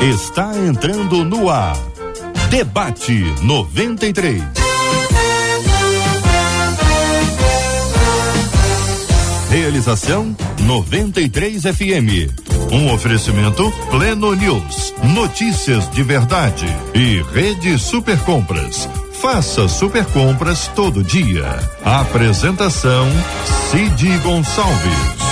[0.00, 1.76] está entrando no ar.
[2.48, 4.42] Debate 93.
[9.50, 12.72] Realização 93 FM.
[12.72, 14.94] Um oferecimento Pleno News.
[15.12, 16.66] Notícias de verdade.
[16.94, 18.88] E Rede Super Compras.
[19.20, 21.44] Faça super compras todo dia.
[21.84, 23.06] Apresentação
[23.70, 25.29] Cid Gonçalves.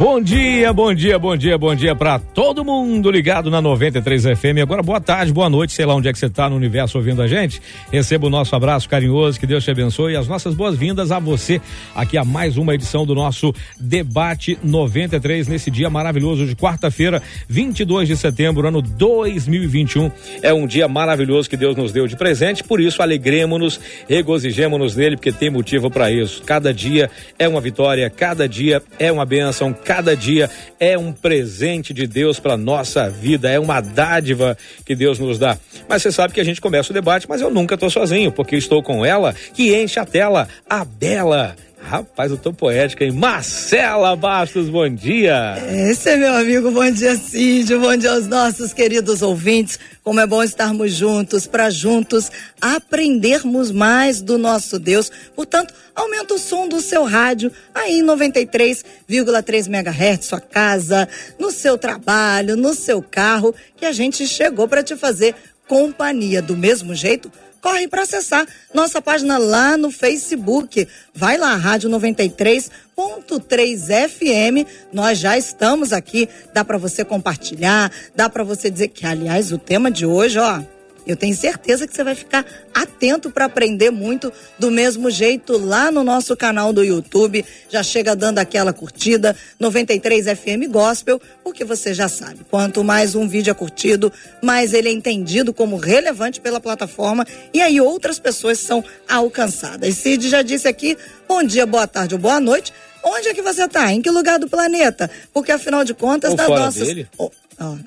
[0.00, 4.62] Bom dia, bom dia, bom dia, bom dia para todo mundo ligado na 93 FM.
[4.62, 7.20] Agora, boa tarde, boa noite, sei lá onde é que você está no universo ouvindo
[7.20, 7.60] a gente.
[7.92, 11.60] Receba o nosso abraço carinhoso, que Deus te abençoe e as nossas boas-vindas a você
[11.94, 18.08] aqui a mais uma edição do nosso Debate 93 nesse dia maravilhoso de quarta-feira, 22
[18.08, 20.10] de setembro, ano 2021.
[20.42, 23.78] É um dia maravilhoso que Deus nos deu de presente, por isso alegremos-nos,
[24.08, 26.42] regozijemos-nos nele, porque tem motivo para isso.
[26.42, 31.92] Cada dia é uma vitória, cada dia é uma bênção cada dia é um presente
[31.92, 35.58] de Deus para nossa vida, é uma dádiva que Deus nos dá.
[35.88, 38.54] Mas você sabe que a gente começa o debate, mas eu nunca estou sozinho, porque
[38.54, 41.56] estou com ela que enche a tela, a Bela.
[41.82, 43.10] Rapaz, eu tô poética, hein?
[43.10, 45.56] Marcela Bastos, bom dia.
[45.90, 49.78] Esse é meu amigo, bom dia, Cid, bom dia aos nossos queridos ouvintes.
[50.04, 55.10] Como é bom estarmos juntos, para juntos aprendermos mais do nosso Deus.
[55.34, 61.08] Portanto, aumenta o som do seu rádio aí em 93,3 MHz, sua casa,
[61.38, 65.34] no seu trabalho, no seu carro, que a gente chegou para te fazer
[65.66, 70.86] companhia do mesmo jeito corre para acessar nossa página lá no Facebook.
[71.14, 74.64] Vai lá, Rádio 93.3 FM.
[74.92, 76.28] Nós já estamos aqui.
[76.52, 80.62] Dá para você compartilhar, dá para você dizer que, aliás, o tema de hoje, ó
[81.06, 82.44] eu tenho certeza que você vai ficar
[82.74, 87.44] atento para aprender muito do mesmo jeito lá no nosso canal do YouTube.
[87.68, 93.28] Já chega dando aquela curtida 93 FM Gospel, porque você já sabe, quanto mais um
[93.28, 98.58] vídeo é curtido, mais ele é entendido como relevante pela plataforma e aí outras pessoas
[98.58, 99.94] são alcançadas.
[99.96, 100.96] Cid já disse aqui,
[101.28, 102.72] bom dia, boa tarde ou boa noite.
[103.02, 103.92] Onde é que você está?
[103.92, 105.10] Em que lugar do planeta?
[105.32, 106.86] Porque afinal de contas, das nossas.
[106.86, 107.08] Dele?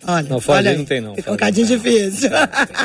[0.06, 1.16] Olha, não, olha não tem não.
[1.16, 2.30] Fica um bocadinho difícil.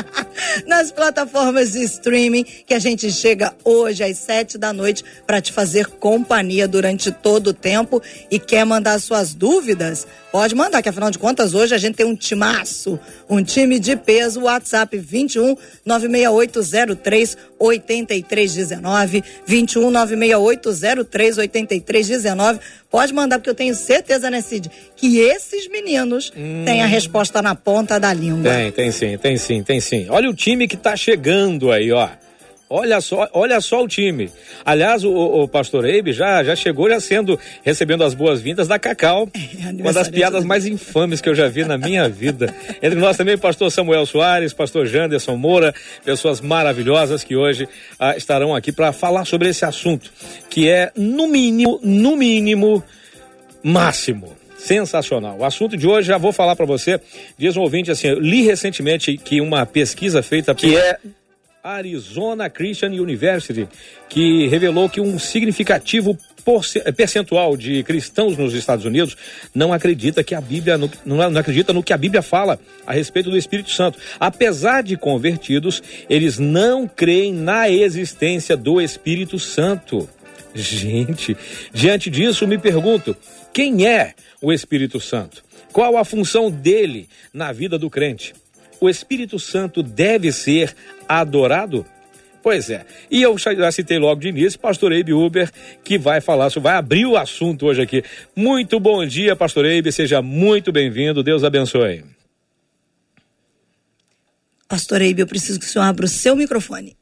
[0.65, 5.53] Nas plataformas de streaming que a gente chega hoje às sete da noite para te
[5.53, 8.01] fazer companhia durante todo o tempo
[8.31, 12.05] e quer mandar suas dúvidas, pode mandar, que afinal de contas hoje a gente tem
[12.07, 22.59] um timaço, um time de peso, WhatsApp 21 96803 8319, 21 96803 8319.
[22.89, 26.63] Pode mandar, porque eu tenho certeza, né, Cid, que esses meninos hum.
[26.65, 28.51] têm a resposta na ponta da língua.
[28.51, 30.07] Tem, tem sim, tem sim, tem sim.
[30.09, 32.09] Olha o time que tá chegando aí, ó.
[32.71, 34.29] Olha só, olha só o time.
[34.63, 39.27] Aliás, o, o pastor Eibe já, já chegou já sendo, recebendo as boas-vindas da Cacau.
[39.59, 42.53] É, uma das piadas mais infames que eu já vi na minha vida.
[42.81, 45.73] Entre nós também, pastor Samuel Soares, pastor Janderson Moura,
[46.05, 47.67] pessoas maravilhosas que hoje
[47.99, 50.11] ah, estarão aqui para falar sobre esse assunto,
[50.49, 52.83] que é, no mínimo, no mínimo,
[53.63, 54.38] máximo.
[54.59, 55.37] Sensacional.
[55.39, 56.99] O assunto de hoje, já vou falar para você.
[57.37, 60.97] Diz um ouvinte assim: eu li recentemente que uma pesquisa feita que é
[61.63, 63.67] Arizona Christian University,
[64.09, 66.17] que revelou que um significativo
[66.95, 69.15] percentual de cristãos nos Estados Unidos
[69.53, 73.29] não acredita que a Bíblia não, não, acredita no que a Bíblia fala a respeito
[73.29, 73.99] do Espírito Santo.
[74.19, 80.09] Apesar de convertidos, eles não creem na existência do Espírito Santo.
[80.55, 81.37] Gente,
[81.71, 83.15] diante disso me pergunto,
[83.53, 85.43] quem é o Espírito Santo?
[85.71, 88.33] Qual a função dele na vida do crente?
[88.79, 90.75] O Espírito Santo deve ser
[91.07, 91.85] adorado?
[92.41, 92.85] Pois é.
[93.11, 95.51] E eu já citei logo de início, pastor Eibe Uber,
[95.83, 98.03] que vai falar, vai abrir o assunto hoje aqui.
[98.35, 102.05] Muito bom dia, pastor Eibe, seja muito bem-vindo, Deus abençoe.
[104.67, 106.95] Pastor Eibe, eu preciso que o senhor abra o seu microfone.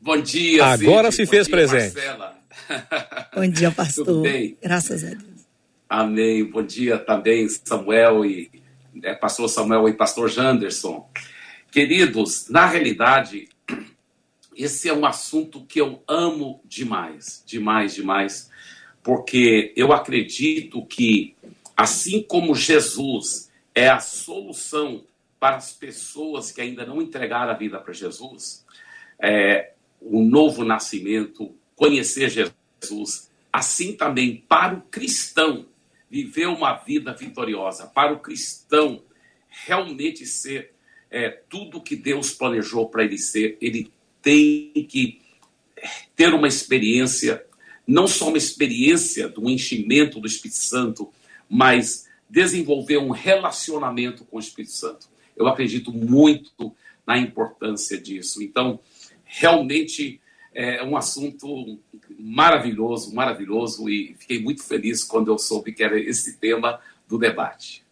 [0.00, 1.16] Bom dia, Agora Cid.
[1.24, 1.94] se fez dia, presente.
[1.94, 2.33] Marcela.
[3.34, 4.04] Bom dia, pastor.
[4.04, 4.56] Tudo bem?
[4.62, 5.46] Graças a Deus.
[5.88, 6.44] Amém.
[6.44, 8.50] Bom dia também, Samuel e
[9.02, 11.08] é, pastor Samuel e pastor Janderson.
[11.70, 13.48] Queridos, na realidade,
[14.56, 18.50] esse é um assunto que eu amo demais, demais, demais,
[19.02, 21.34] porque eu acredito que,
[21.76, 25.04] assim como Jesus é a solução
[25.40, 28.64] para as pessoas que ainda não entregaram a vida para Jesus,
[29.18, 35.66] é, o novo nascimento, conhecer Jesus, assim também para o cristão
[36.10, 39.02] viver uma vida vitoriosa, para o cristão
[39.48, 40.72] realmente ser
[41.10, 43.90] é, tudo que Deus planejou para ele ser, ele
[44.22, 45.20] tem que
[46.16, 47.44] ter uma experiência,
[47.86, 51.12] não só uma experiência do enchimento do Espírito Santo,
[51.48, 55.08] mas desenvolver um relacionamento com o Espírito Santo.
[55.36, 56.74] Eu acredito muito
[57.06, 58.42] na importância disso.
[58.42, 58.80] Então,
[59.24, 60.20] realmente
[60.54, 61.78] é um assunto
[62.18, 67.82] maravilhoso, maravilhoso, e fiquei muito feliz quando eu soube que era esse tema do debate.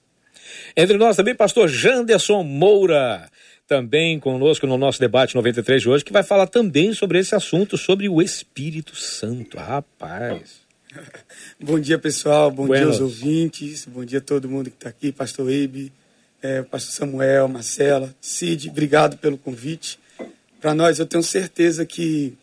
[0.77, 3.29] Entre nós também, pastor Janderson Moura,
[3.67, 7.77] também conosco no nosso debate 93 de hoje, que vai falar também sobre esse assunto,
[7.77, 9.57] sobre o Espírito Santo.
[9.57, 10.63] Rapaz.
[11.61, 12.51] Bom dia, pessoal.
[12.51, 12.97] Bom Buenos.
[12.97, 13.87] dia aos ouvintes.
[13.87, 15.11] Bom dia a todo mundo que está aqui.
[15.11, 15.93] Pastor Eibe,
[16.43, 19.99] é, Pastor Samuel, Marcela, Cid, obrigado pelo convite.
[20.61, 22.37] Para nós, eu tenho certeza que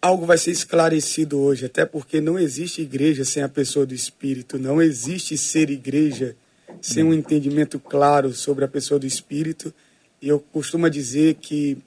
[0.00, 4.58] algo vai ser esclarecido hoje, até porque não existe igreja sem a pessoa do Espírito,
[4.58, 6.36] não existe ser igreja
[6.80, 9.72] sem um entendimento claro sobre a pessoa do Espírito.
[10.20, 11.78] E eu costumo dizer que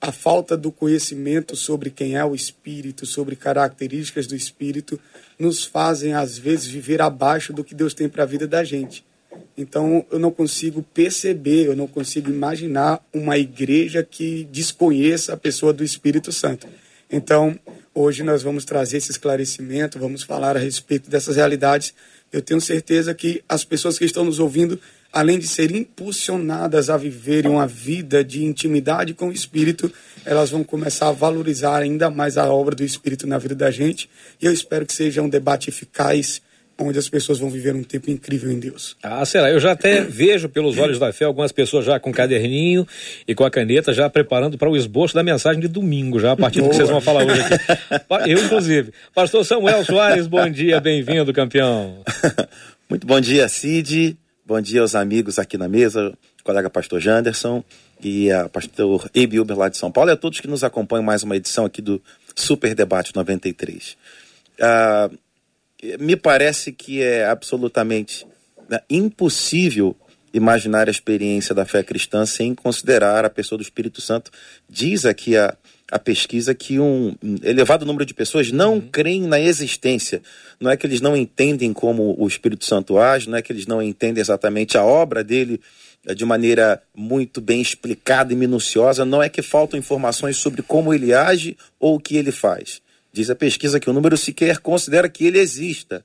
[0.00, 4.98] a falta do conhecimento sobre quem é o Espírito, sobre características do Espírito,
[5.38, 9.04] nos fazem, às vezes, viver abaixo do que Deus tem para a vida da gente.
[9.56, 15.72] Então, eu não consigo perceber, eu não consigo imaginar uma igreja que desconheça a pessoa
[15.72, 16.66] do Espírito Santo.
[17.10, 17.58] Então,
[17.92, 21.92] hoje nós vamos trazer esse esclarecimento, vamos falar a respeito dessas realidades.
[22.32, 24.80] Eu tenho certeza que as pessoas que estão nos ouvindo,
[25.12, 29.92] além de serem impulsionadas a viverem uma vida de intimidade com o Espírito,
[30.24, 34.08] elas vão começar a valorizar ainda mais a obra do Espírito na vida da gente.
[34.40, 36.40] E eu espero que seja um debate eficaz
[36.80, 38.96] onde as pessoas vão viver um tempo incrível em Deus.
[39.02, 39.50] Ah, será?
[39.50, 42.86] Eu já até vejo pelos olhos da fé algumas pessoas já com caderninho
[43.28, 46.36] e com a caneta já preparando para o esboço da mensagem de domingo, já a
[46.36, 48.30] partir do que vocês vão falar hoje aqui.
[48.30, 48.92] Eu, inclusive.
[49.14, 52.02] Pastor Samuel Soares, bom dia, bem-vindo, campeão.
[52.88, 54.16] Muito bom dia, Cid.
[54.44, 56.12] Bom dia aos amigos aqui na mesa,
[56.42, 57.62] colega pastor Janderson
[58.02, 61.04] e a pastor Ebi Uber lá de São Paulo e a todos que nos acompanham
[61.04, 62.02] mais uma edição aqui do
[62.34, 63.96] Super Debate 93.
[64.58, 65.16] Uh,
[65.98, 68.26] me parece que é absolutamente
[68.68, 69.96] né, impossível
[70.32, 74.30] imaginar a experiência da fé cristã sem considerar a pessoa do Espírito Santo.
[74.68, 75.56] Diz aqui a,
[75.90, 78.88] a pesquisa que um elevado número de pessoas não uhum.
[78.92, 80.22] creem na existência.
[80.60, 83.66] Não é que eles não entendem como o Espírito Santo age, não é que eles
[83.66, 85.60] não entendem exatamente a obra dele
[86.06, 90.94] eh, de maneira muito bem explicada e minuciosa, não é que faltam informações sobre como
[90.94, 92.80] ele age ou o que ele faz.
[93.12, 96.04] Diz a pesquisa que o número sequer considera que ele exista.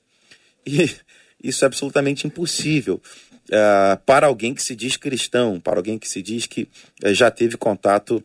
[0.66, 0.90] E
[1.42, 3.00] isso é absolutamente impossível
[3.50, 6.68] uh, para alguém que se diz cristão, para alguém que se diz que
[7.04, 8.22] uh, já teve contato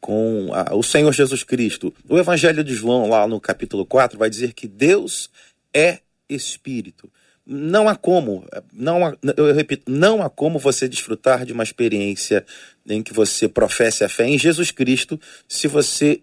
[0.00, 1.92] com uh, o Senhor Jesus Cristo.
[2.08, 5.30] O Evangelho de João, lá no capítulo 4, vai dizer que Deus
[5.72, 7.10] é Espírito.
[7.48, 12.44] Não há como, não há, eu repito, não há como você desfrutar de uma experiência
[12.88, 16.22] em que você professe a fé em Jesus Cristo se você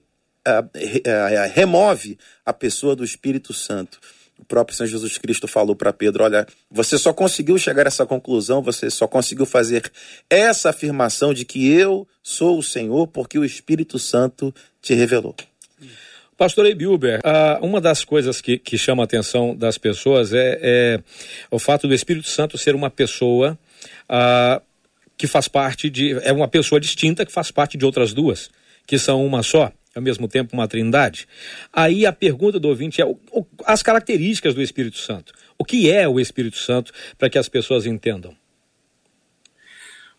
[1.53, 3.99] remove a pessoa do Espírito Santo.
[4.37, 8.05] O próprio Senhor Jesus Cristo falou para Pedro: Olha, você só conseguiu chegar a essa
[8.05, 9.89] conclusão, você só conseguiu fazer
[10.29, 15.35] essa afirmação de que eu sou o Senhor porque o Espírito Santo te revelou.
[16.35, 17.21] Pastor Eibilber,
[17.61, 20.99] uma das coisas que, que chama a atenção das pessoas é, é,
[21.49, 23.57] o fato do Espírito Santo ser uma pessoa
[25.15, 26.17] que faz parte de.
[26.23, 28.49] é uma pessoa distinta que faz parte de outras duas,
[28.85, 31.27] que são uma só ao mesmo tempo uma trindade?
[31.71, 35.33] Aí a pergunta do ouvinte é o, o, as características do Espírito Santo.
[35.57, 38.35] O que é o Espírito Santo para que as pessoas entendam?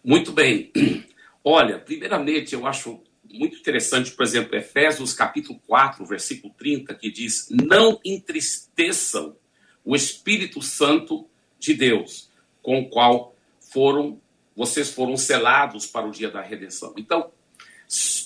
[0.03, 0.71] Muito bem.
[1.43, 7.49] Olha, primeiramente eu acho muito interessante, por exemplo, Efésios capítulo 4, versículo 30, que diz:
[7.51, 9.37] Não entristeçam
[9.85, 12.31] o Espírito Santo de Deus,
[12.63, 14.21] com o qual foram
[14.57, 16.95] vocês foram selados para o dia da redenção.
[16.97, 17.33] Então,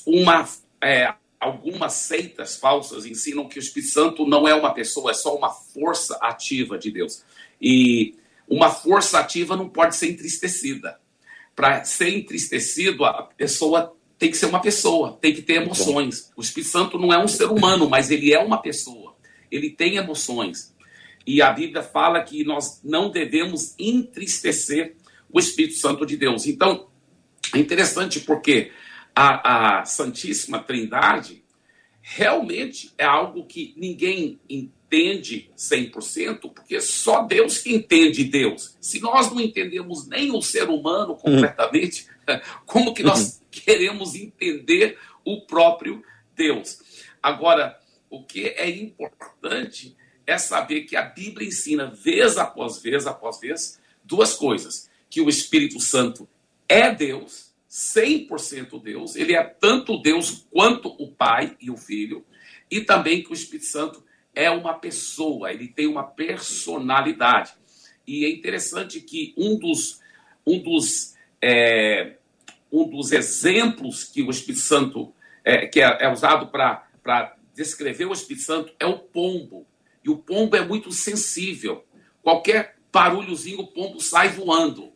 [0.06, 0.46] uma
[0.80, 5.37] é, algumas seitas falsas ensinam que o Espírito Santo não é uma pessoa, é só
[5.37, 7.23] uma força ativa de Deus.
[7.61, 8.14] E
[8.49, 10.99] uma força ativa não pode ser entristecida.
[11.54, 16.33] Para ser entristecido, a pessoa tem que ser uma pessoa, tem que ter emoções.
[16.37, 19.14] O Espírito Santo não é um ser humano, mas ele é uma pessoa.
[19.50, 20.75] Ele tem emoções.
[21.26, 24.97] E a Bíblia fala que nós não devemos entristecer
[25.30, 26.47] o Espírito Santo de Deus.
[26.47, 26.88] Então,
[27.54, 28.73] é interessante porque
[29.20, 31.42] a, a Santíssima Trindade
[32.00, 38.76] realmente é algo que ninguém entende 100%, porque só Deus que entende Deus.
[38.80, 42.40] Se nós não entendemos nem o ser humano completamente, uhum.
[42.64, 43.46] como que nós uhum.
[43.50, 46.00] queremos entender o próprio
[46.37, 46.78] Deus?
[47.20, 47.76] Agora,
[48.08, 49.96] o que é importante
[50.28, 55.28] é saber que a Bíblia ensina, vez após vez após vez, duas coisas: que o
[55.28, 56.28] Espírito Santo
[56.68, 62.25] é Deus 100% Deus, ele é tanto Deus quanto o Pai e o Filho,
[62.70, 67.52] e também que o Espírito Santo é uma pessoa, ele tem uma personalidade.
[68.06, 70.00] E é interessante que um dos,
[70.46, 72.16] um dos, é,
[72.72, 75.12] um dos exemplos que o Espírito Santo
[75.44, 79.66] é, que é, é usado para descrever o Espírito Santo é o pombo.
[80.04, 81.84] E o pombo é muito sensível.
[82.22, 84.92] Qualquer barulhozinho, o pombo sai voando.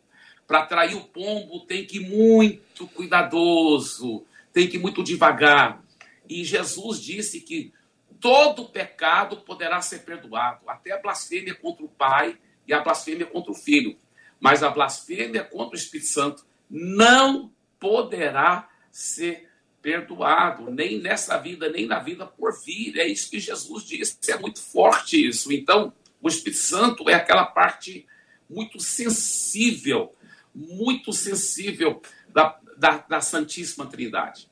[0.47, 5.83] Para atrair o pombo, tem que ir muito cuidadoso, tem que ir muito devagar.
[6.29, 7.73] E Jesus disse que
[8.19, 13.51] todo pecado poderá ser perdoado, até a blasfêmia contra o Pai e a blasfêmia contra
[13.51, 13.97] o Filho.
[14.39, 19.49] Mas a blasfêmia contra o Espírito Santo não poderá ser
[19.81, 22.97] perdoado, nem nessa vida, nem na vida por vir.
[22.97, 25.51] É isso que Jesus disse, é muito forte isso.
[25.51, 28.07] Então, o Espírito Santo é aquela parte
[28.49, 30.15] muito sensível,
[30.53, 32.01] muito sensível
[32.33, 34.47] da, da, da Santíssima Trindade.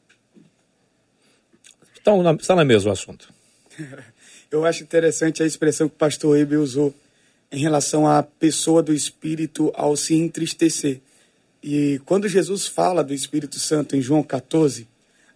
[1.99, 3.31] Então, está na mesmo assunto.
[4.51, 6.93] Eu acho interessante a expressão que o pastor Ebe usou
[7.51, 10.99] em relação à pessoa do Espírito ao se entristecer.
[11.63, 14.87] E quando Jesus fala do Espírito Santo em João 14,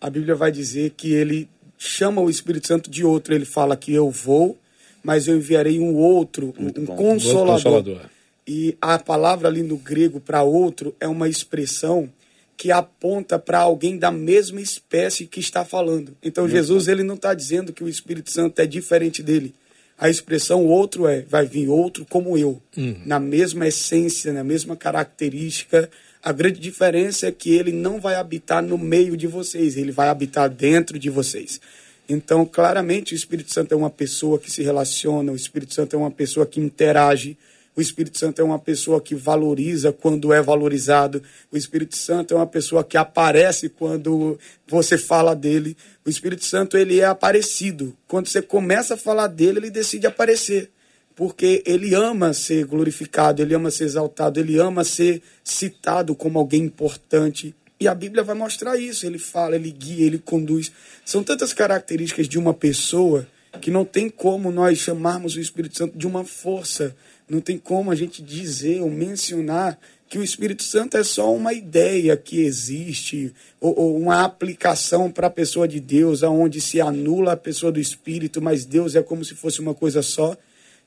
[0.02, 3.34] a Bíblia vai dizer que ele chama o Espírito Santo de outro.
[3.34, 4.58] Ele fala que eu vou,
[5.04, 7.56] mas eu enviarei um outro, Muito um consolador.
[7.56, 8.15] consolador.
[8.48, 12.10] E a palavra ali no grego para outro é uma expressão
[12.58, 16.16] que aponta para alguém da mesma espécie que está falando.
[16.24, 19.54] Então Jesus ele não está dizendo que o Espírito Santo é diferente dele.
[19.98, 23.02] A expressão outro é vai vir outro como eu, uhum.
[23.06, 25.90] na mesma essência, na mesma característica,
[26.22, 30.10] a grande diferença é que ele não vai habitar no meio de vocês, ele vai
[30.10, 31.62] habitar dentro de vocês.
[32.10, 36.00] Então, claramente, o Espírito Santo é uma pessoa que se relaciona, o Espírito Santo é
[36.00, 37.38] uma pessoa que interage,
[37.76, 41.22] o Espírito Santo é uma pessoa que valoriza quando é valorizado.
[41.52, 45.76] O Espírito Santo é uma pessoa que aparece quando você fala dele.
[46.06, 47.96] O Espírito Santo ele é aparecido.
[48.08, 50.72] Quando você começa a falar dele, ele decide aparecer
[51.16, 56.64] porque ele ama ser glorificado, ele ama ser exaltado, ele ama ser citado como alguém
[56.64, 57.56] importante.
[57.80, 59.06] E a Bíblia vai mostrar isso.
[59.06, 60.72] Ele fala, ele guia, ele conduz.
[61.06, 63.28] São tantas características de uma pessoa
[63.62, 66.96] que não tem como nós chamarmos o Espírito Santo de uma força.
[67.28, 71.52] Não tem como a gente dizer ou mencionar que o Espírito Santo é só uma
[71.52, 77.34] ideia que existe, ou, ou uma aplicação para a pessoa de Deus, aonde se anula
[77.34, 80.38] a pessoa do Espírito, mas Deus é como se fosse uma coisa só.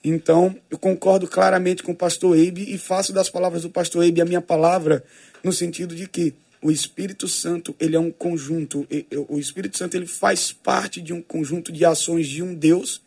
[0.04, 4.20] Então, eu concordo claramente com o pastor Eibe e faço das palavras do pastor Eibe
[4.20, 5.02] a minha palavra
[5.42, 8.86] no sentido de que o Espírito Santo, ele é um conjunto,
[9.28, 13.00] o Espírito Santo ele faz parte de um conjunto de ações de um Deus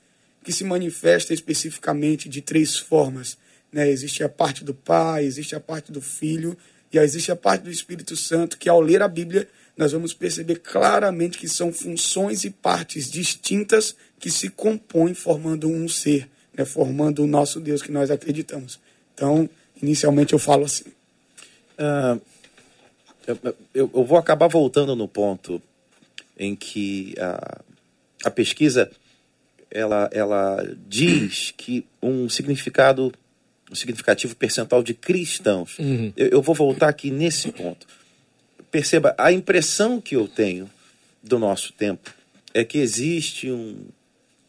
[0.44, 3.38] que se manifesta especificamente de três formas.
[3.72, 3.90] Né?
[3.90, 6.58] Existe a parte do Pai, existe a parte do Filho
[6.92, 10.58] e existe a parte do Espírito Santo, que ao ler a Bíblia nós vamos perceber
[10.60, 17.24] claramente que são funções e partes distintas que se compõem formando um ser né, formando
[17.24, 18.80] o nosso Deus que nós acreditamos.
[19.14, 19.50] Então,
[19.82, 20.86] inicialmente eu falo assim.
[23.26, 23.40] Eu,
[23.74, 25.62] eu, eu, vou acabar voltando no ponto
[26.38, 27.62] em que a,
[28.26, 28.92] a pesquisa
[29.72, 33.12] ela, ela diz que um significado,
[33.72, 35.80] um significativo percentual de cristãos.
[35.80, 36.12] Uhum.
[36.16, 37.88] Eu, eu vou voltar aqui nesse ponto.
[38.70, 40.70] Perceba, a impressão que eu tenho
[41.24, 42.14] do nosso tempo
[42.54, 43.86] é que existe um,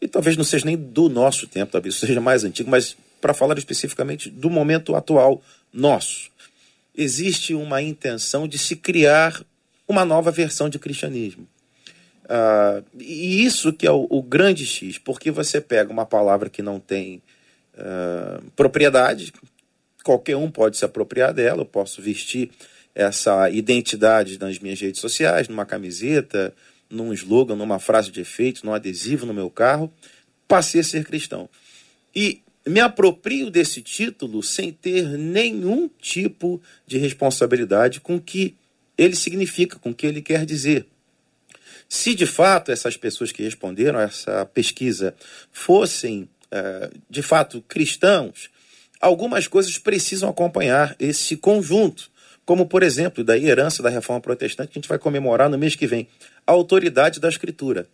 [0.02, 3.56] e talvez não seja nem do nosso tempo, talvez seja mais antigo, mas para falar
[3.56, 5.40] especificamente do momento atual
[5.72, 6.28] nosso.
[6.94, 9.40] Existe uma intenção de se criar
[9.86, 11.46] uma nova versão de cristianismo.
[12.24, 16.62] Uh, e isso que é o, o, grande X, porque você pega uma palavra que
[16.62, 17.20] não tem
[17.74, 19.32] uh, propriedade,
[20.04, 22.50] qualquer um pode se apropriar dela, eu posso vestir
[22.94, 26.54] essa identidade nas minhas redes sociais, numa camiseta,
[26.88, 29.92] num slogan, numa frase de efeito, num adesivo no meu carro,
[30.46, 31.48] passei a ser cristão.
[32.14, 38.54] E me aproprio desse título sem ter nenhum tipo de responsabilidade com o que
[38.96, 40.86] ele significa, com o que ele quer dizer.
[41.94, 45.14] Se de fato essas pessoas que responderam essa pesquisa
[45.52, 48.48] fossem eh, de fato cristãos,
[48.98, 52.10] algumas coisas precisam acompanhar esse conjunto
[52.46, 55.76] como por exemplo, da herança da reforma protestante que a gente vai comemorar no mês
[55.76, 56.08] que vem,
[56.46, 57.86] a autoridade da escritura.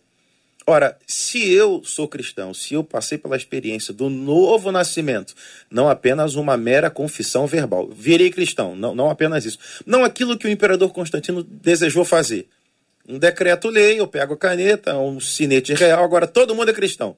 [0.65, 5.35] Ora, se eu sou cristão, se eu passei pela experiência do novo nascimento,
[5.69, 9.59] não apenas uma mera confissão verbal, virei cristão, não, não apenas isso.
[9.85, 12.47] Não aquilo que o imperador Constantino desejou fazer.
[13.09, 17.17] Um decreto-lei, eu pego a caneta, um sinete real, agora todo mundo é cristão.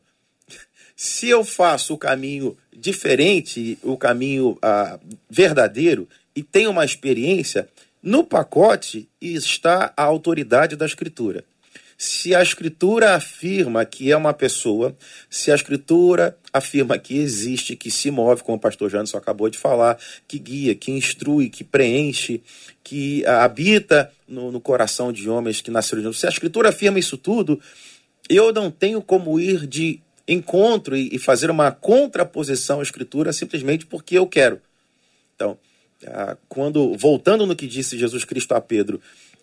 [0.96, 4.98] Se eu faço o caminho diferente, o caminho ah,
[5.30, 7.68] verdadeiro, e tem uma experiência,
[8.02, 11.44] no pacote está a autoridade da escritura.
[12.04, 14.98] Se a Escritura afirma que é uma pessoa,
[15.30, 19.60] se a Escritura afirma que existe, que se move, como o pastor Janderson acabou de
[19.60, 22.42] falar, que guia, que instrui, que preenche,
[22.84, 26.98] que habita no, no coração de homens que nasceram de novo, se a Escritura afirma
[26.98, 27.62] isso tudo,
[28.28, 33.86] eu não tenho como ir de encontro e, e fazer uma contraposição à Escritura simplesmente
[33.86, 34.60] porque eu quero.
[35.36, 35.56] Então,
[36.08, 39.00] ah, quando voltando no que disse Jesus Cristo a Pedro,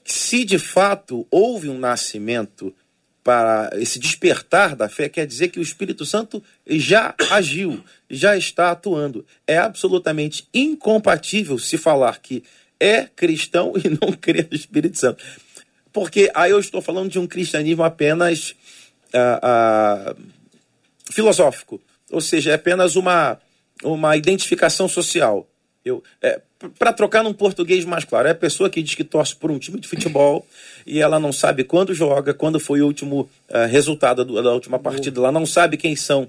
[0.09, 2.75] se de fato houve um nascimento
[3.23, 8.71] para esse despertar da fé, quer dizer que o Espírito Santo já agiu, já está
[8.71, 9.27] atuando.
[9.47, 12.43] É absolutamente incompatível se falar que
[12.81, 15.23] é cristão e não crê no Espírito Santo.
[15.93, 18.55] Porque aí eu estou falando de um cristianismo apenas
[19.13, 20.17] ah, ah,
[21.11, 23.39] filosófico, ou seja, é apenas uma,
[23.85, 25.47] uma identificação social.
[25.89, 26.41] Eu, é,
[26.79, 29.59] para trocar num português mais claro, é a pessoa que diz que torce por um
[29.59, 30.47] time de futebol
[30.87, 34.79] e ela não sabe quando joga, quando foi o último uh, resultado do, da última
[34.79, 36.29] partida, ela não sabe quem são.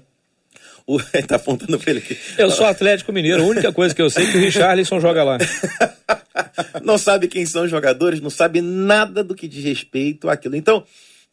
[0.86, 2.16] O, tá apontando pra ele aqui.
[2.38, 5.22] Eu sou Atlético Mineiro, a única coisa que eu sei é que o Richarlison joga
[5.22, 5.38] lá.
[6.82, 10.56] não sabe quem são os jogadores, não sabe nada do que diz respeito àquilo.
[10.56, 10.84] Então,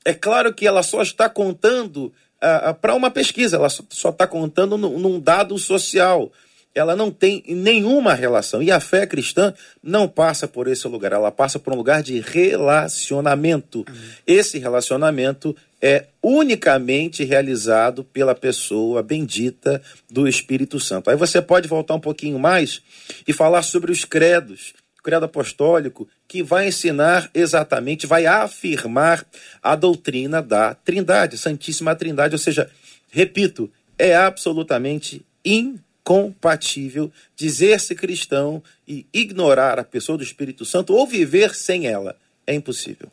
[0.04, 2.06] é claro que ela só está contando
[2.42, 6.32] uh, uh, para uma pesquisa, ela só está contando num dado social
[6.74, 8.62] ela não tem nenhuma relação.
[8.62, 12.20] E a fé cristã não passa por esse lugar, ela passa por um lugar de
[12.20, 13.80] relacionamento.
[13.80, 13.96] Uhum.
[14.26, 21.10] Esse relacionamento é unicamente realizado pela pessoa bendita do Espírito Santo.
[21.10, 22.82] Aí você pode voltar um pouquinho mais
[23.28, 24.74] e falar sobre os credos.
[25.00, 29.26] O credo apostólico, que vai ensinar exatamente, vai afirmar
[29.64, 32.36] a doutrina da Trindade, Santíssima Trindade.
[32.36, 32.70] Ou seja,
[33.10, 41.06] repito, é absolutamente impossível compatível dizer-se cristão e ignorar a pessoa do Espírito Santo ou
[41.06, 42.16] viver sem ela.
[42.46, 43.10] É impossível.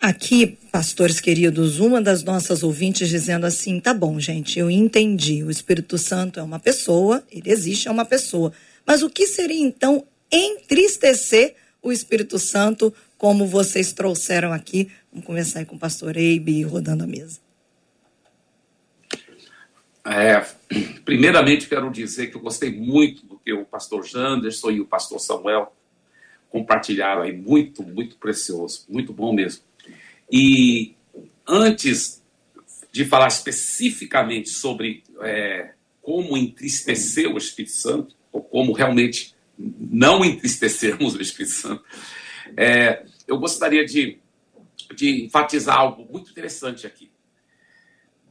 [0.00, 5.44] Aqui, pastores queridos, uma das nossas ouvintes dizendo assim: tá bom, gente, eu entendi.
[5.44, 8.52] O Espírito Santo é uma pessoa, ele existe, é uma pessoa.
[8.84, 14.88] Mas o que seria então entristecer o Espírito Santo, como vocês trouxeram aqui?
[15.12, 17.38] Vamos começar aí com o pastor Eibe rodando a mesa.
[20.10, 20.40] É,
[21.04, 25.20] primeiramente, quero dizer que eu gostei muito do que o pastor Janderson e o pastor
[25.20, 25.74] Samuel
[26.48, 29.62] compartilharam aí, muito, muito precioso, muito bom mesmo.
[30.32, 30.94] E
[31.46, 32.22] antes
[32.90, 41.14] de falar especificamente sobre é, como entristecer o Espírito Santo, ou como realmente não entristecermos
[41.16, 41.84] o Espírito Santo,
[42.56, 44.18] é, eu gostaria de,
[44.94, 47.10] de enfatizar algo muito interessante aqui.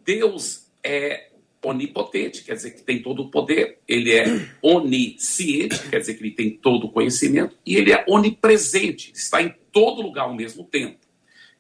[0.04, 1.30] Deus é
[1.68, 6.32] onipotente, quer dizer que tem todo o poder, ele é onisciente, quer dizer que ele
[6.32, 10.98] tem todo o conhecimento, e ele é onipresente, está em todo lugar ao mesmo tempo.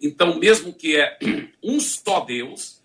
[0.01, 1.17] Então, mesmo que é
[1.63, 2.81] um só Deus,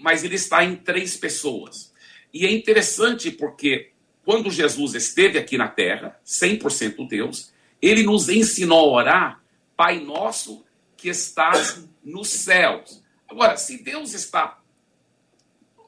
[0.00, 1.92] mas ele está em três pessoas.
[2.32, 3.90] E é interessante porque
[4.24, 9.42] quando Jesus esteve aqui na terra, 100% Deus, ele nos ensinou a orar,
[9.76, 10.64] Pai nosso
[10.96, 13.02] que estás nos céus.
[13.28, 14.58] Agora, se Deus está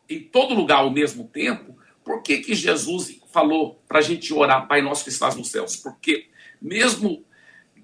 [0.09, 4.67] em todo lugar ao mesmo tempo, por que, que Jesus falou para a gente orar,
[4.67, 5.77] Pai nosso que estás nos céus?
[5.77, 6.29] Porque
[6.61, 7.25] mesmo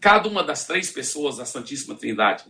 [0.00, 2.44] cada uma das três pessoas da Santíssima Trindade,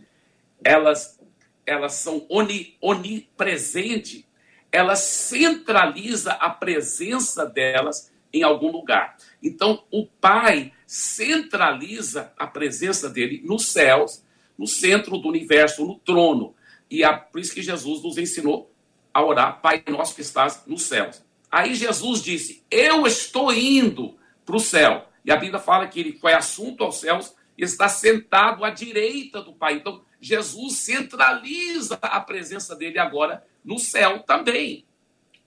[0.63, 1.19] elas,
[1.65, 4.25] elas são oni, onipresente,
[4.71, 9.15] ela centraliza a presença delas em algum lugar.
[9.41, 14.23] Então, o Pai centraliza a presença dele nos céus,
[14.57, 16.55] no centro do universo, no trono.
[16.89, 18.74] E é por isso que Jesus nos ensinou
[19.15, 21.23] a orar, Pai nosso que estás nos céus.
[21.49, 25.07] Aí Jesus disse: Eu estou indo para o céu.
[25.23, 29.41] E a Bíblia fala que ele foi assunto aos céus e está sentado à direita
[29.41, 29.75] do Pai.
[29.75, 34.83] Então, Jesus centraliza a presença dele agora no céu também.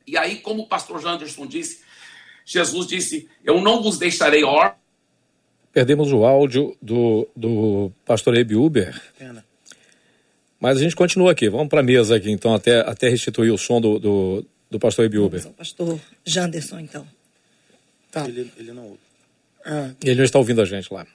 [0.06, 1.82] E aí, como o pastor Janderson disse,
[2.46, 4.78] Jesus disse: Eu não vos deixarei órfãos.
[5.70, 8.98] Perdemos o áudio do, do pastor Ebi Uber.
[9.18, 9.44] Pena.
[10.60, 11.48] Mas a gente continua aqui.
[11.48, 15.04] Vamos para a mesa aqui, então, até, até restituir o som do, do, do pastor
[15.04, 15.46] Ibiúber.
[15.50, 17.06] Pastor Janderson, então.
[18.10, 18.28] Tá.
[18.28, 18.98] Ele, ele não ouve.
[19.64, 21.06] Ah, ele não está ouvindo a gente lá.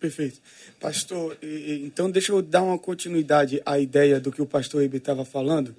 [0.00, 0.40] Perfeito.
[0.80, 5.24] Pastor, então deixa eu dar uma continuidade à ideia do que o pastor Ibe estava
[5.24, 5.74] falando.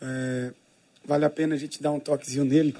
[0.00, 0.52] É,
[1.04, 2.74] vale a pena a gente dar um toquezinho nele,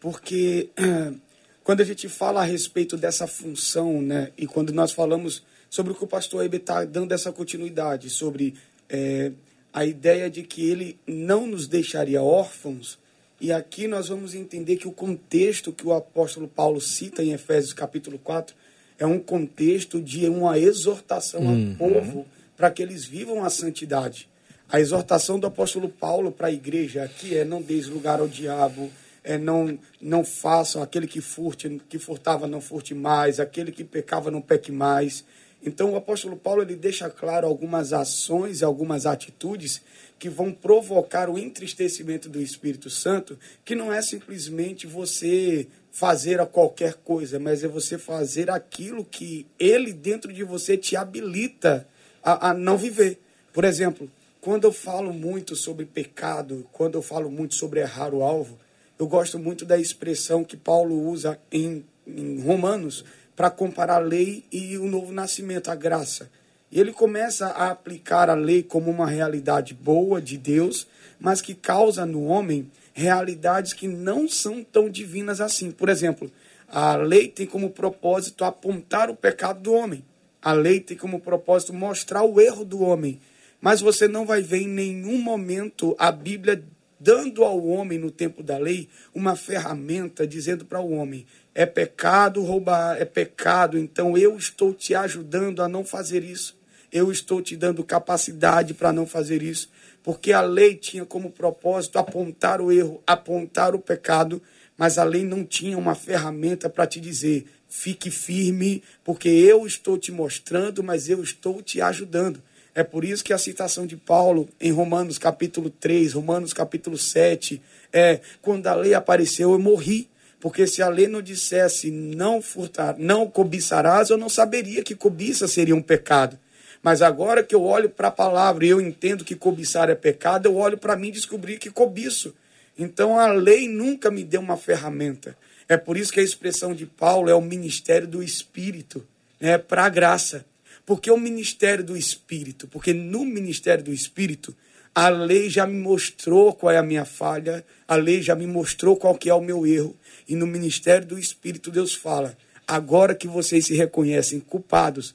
[0.00, 0.70] porque
[1.62, 5.94] quando a gente fala a respeito dessa função, né, e quando nós falamos sobre o
[5.94, 8.54] que o pastor Ibe está dando essa continuidade, sobre
[8.92, 9.32] é,
[9.72, 12.98] a ideia de que ele não nos deixaria órfãos.
[13.40, 17.72] E aqui nós vamos entender que o contexto que o apóstolo Paulo cita em Efésios
[17.72, 18.54] capítulo 4
[18.98, 21.76] é um contexto de uma exortação uhum.
[21.80, 22.26] ao povo
[22.56, 24.28] para que eles vivam a santidade.
[24.68, 28.90] A exortação do apóstolo Paulo para a igreja aqui é não deis lugar ao diabo,
[29.24, 34.30] é não não façam aquele que furte, que furtava não furte mais, aquele que pecava
[34.30, 35.24] não peque mais.
[35.64, 39.80] Então o apóstolo Paulo ele deixa claro algumas ações e algumas atitudes
[40.18, 46.46] que vão provocar o entristecimento do Espírito Santo, que não é simplesmente você fazer a
[46.46, 51.86] qualquer coisa, mas é você fazer aquilo que ele dentro de você te habilita
[52.22, 53.20] a, a não viver.
[53.52, 58.22] Por exemplo, quando eu falo muito sobre pecado, quando eu falo muito sobre errar o
[58.22, 58.58] alvo,
[58.98, 64.44] eu gosto muito da expressão que Paulo usa em, em Romanos para comparar a lei
[64.52, 66.30] e o novo nascimento, a graça.
[66.70, 70.86] E ele começa a aplicar a lei como uma realidade boa de Deus,
[71.20, 75.70] mas que causa no homem realidades que não são tão divinas assim.
[75.70, 76.30] Por exemplo,
[76.68, 80.04] a lei tem como propósito apontar o pecado do homem.
[80.40, 83.20] A lei tem como propósito mostrar o erro do homem.
[83.60, 86.64] Mas você não vai ver em nenhum momento a Bíblia
[86.98, 92.42] dando ao homem, no tempo da lei, uma ferramenta dizendo para o homem: é pecado
[92.42, 96.56] roubar, é pecado, então eu estou te ajudando a não fazer isso.
[96.90, 99.70] Eu estou te dando capacidade para não fazer isso,
[100.02, 104.42] porque a lei tinha como propósito apontar o erro, apontar o pecado,
[104.76, 109.96] mas a lei não tinha uma ferramenta para te dizer: fique firme, porque eu estou
[109.96, 112.42] te mostrando, mas eu estou te ajudando.
[112.74, 117.60] É por isso que a citação de Paulo em Romanos capítulo 3, Romanos capítulo 7,
[117.92, 120.08] é quando a lei apareceu, eu morri.
[120.42, 125.46] Porque se a lei não dissesse não furtar, não cobiçarás, eu não saberia que cobiça
[125.46, 126.36] seria um pecado.
[126.82, 130.46] Mas agora que eu olho para a palavra e eu entendo que cobiçar é pecado,
[130.46, 132.34] eu olho para mim e descobri que cobiço.
[132.76, 135.38] Então a lei nunca me deu uma ferramenta.
[135.68, 139.06] É por isso que a expressão de Paulo é o ministério do Espírito,
[139.40, 140.44] né, para a graça.
[140.84, 144.52] Porque o ministério do Espírito, porque no ministério do Espírito,
[144.94, 148.96] a lei já me mostrou qual é a minha falha, a lei já me mostrou
[148.96, 149.96] qual que é o meu erro.
[150.28, 155.14] E no ministério do Espírito, Deus fala: agora que vocês se reconhecem culpados,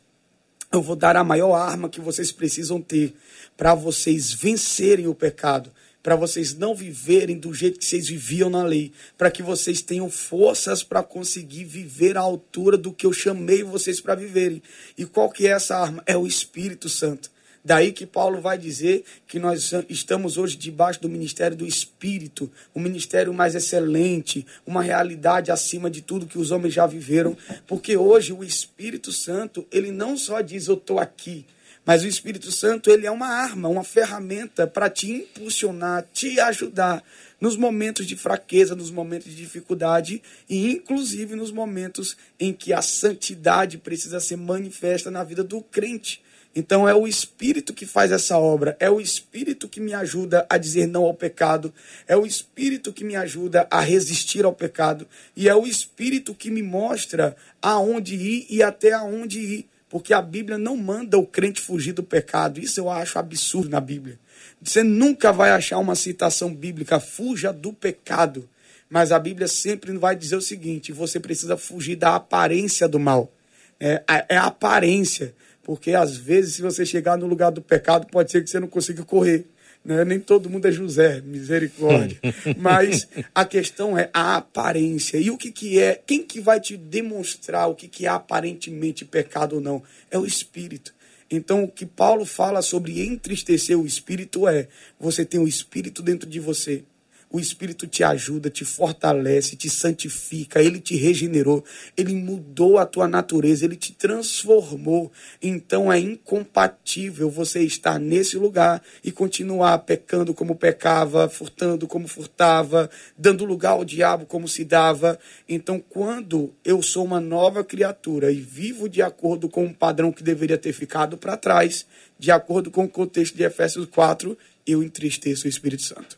[0.72, 3.14] eu vou dar a maior arma que vocês precisam ter
[3.56, 5.72] para vocês vencerem o pecado,
[6.04, 10.10] para vocês não viverem do jeito que vocês viviam na lei, para que vocês tenham
[10.10, 14.62] forças para conseguir viver à altura do que eu chamei vocês para viverem.
[14.98, 16.04] E qual que é essa arma?
[16.06, 17.32] É o Espírito Santo.
[17.68, 22.80] Daí que Paulo vai dizer que nós estamos hoje debaixo do ministério do Espírito, o
[22.80, 27.36] um ministério mais excelente, uma realidade acima de tudo que os homens já viveram,
[27.68, 31.46] porque hoje o Espírito Santo, ele não só diz eu estou aqui,
[31.86, 37.04] mas o Espírito Santo, ele é uma arma, uma ferramenta para te impulsionar, te ajudar
[37.40, 42.82] nos momentos de fraqueza, nos momentos de dificuldade e inclusive nos momentos em que a
[42.82, 46.26] santidade precisa ser manifesta na vida do crente.
[46.58, 50.58] Então é o Espírito que faz essa obra, é o Espírito que me ajuda a
[50.58, 51.72] dizer não ao pecado,
[52.08, 56.50] é o Espírito que me ajuda a resistir ao pecado, e é o Espírito que
[56.50, 59.70] me mostra aonde ir e até aonde ir.
[59.88, 62.60] Porque a Bíblia não manda o crente fugir do pecado.
[62.60, 64.20] Isso eu acho absurdo na Bíblia.
[64.60, 68.50] Você nunca vai achar uma citação bíblica, fuja do pecado.
[68.90, 73.32] Mas a Bíblia sempre vai dizer o seguinte: você precisa fugir da aparência do mal.
[73.80, 75.36] É, é a aparência.
[75.68, 78.70] Porque às vezes, se você chegar no lugar do pecado, pode ser que você não
[78.70, 79.46] consiga correr.
[79.84, 80.06] Né?
[80.06, 82.18] Nem todo mundo é José, misericórdia.
[82.58, 85.18] Mas a questão é a aparência.
[85.18, 86.02] E o que, que é?
[86.08, 89.84] Quem que vai te demonstrar o que, que é aparentemente pecado ou não?
[90.10, 90.96] É o Espírito.
[91.30, 96.30] Então, o que Paulo fala sobre entristecer o Espírito é: você tem o Espírito dentro
[96.30, 96.86] de você
[97.30, 101.64] o Espírito te ajuda, te fortalece, te santifica, ele te regenerou,
[101.96, 105.12] ele mudou a tua natureza, ele te transformou.
[105.42, 112.90] Então é incompatível você estar nesse lugar e continuar pecando como pecava, furtando como furtava,
[113.18, 115.20] dando lugar ao diabo como se dava.
[115.48, 120.24] Então, quando eu sou uma nova criatura e vivo de acordo com um padrão que
[120.24, 121.86] deveria ter ficado para trás,
[122.18, 126.18] de acordo com o contexto de Efésios 4, eu entristeço o Espírito Santo.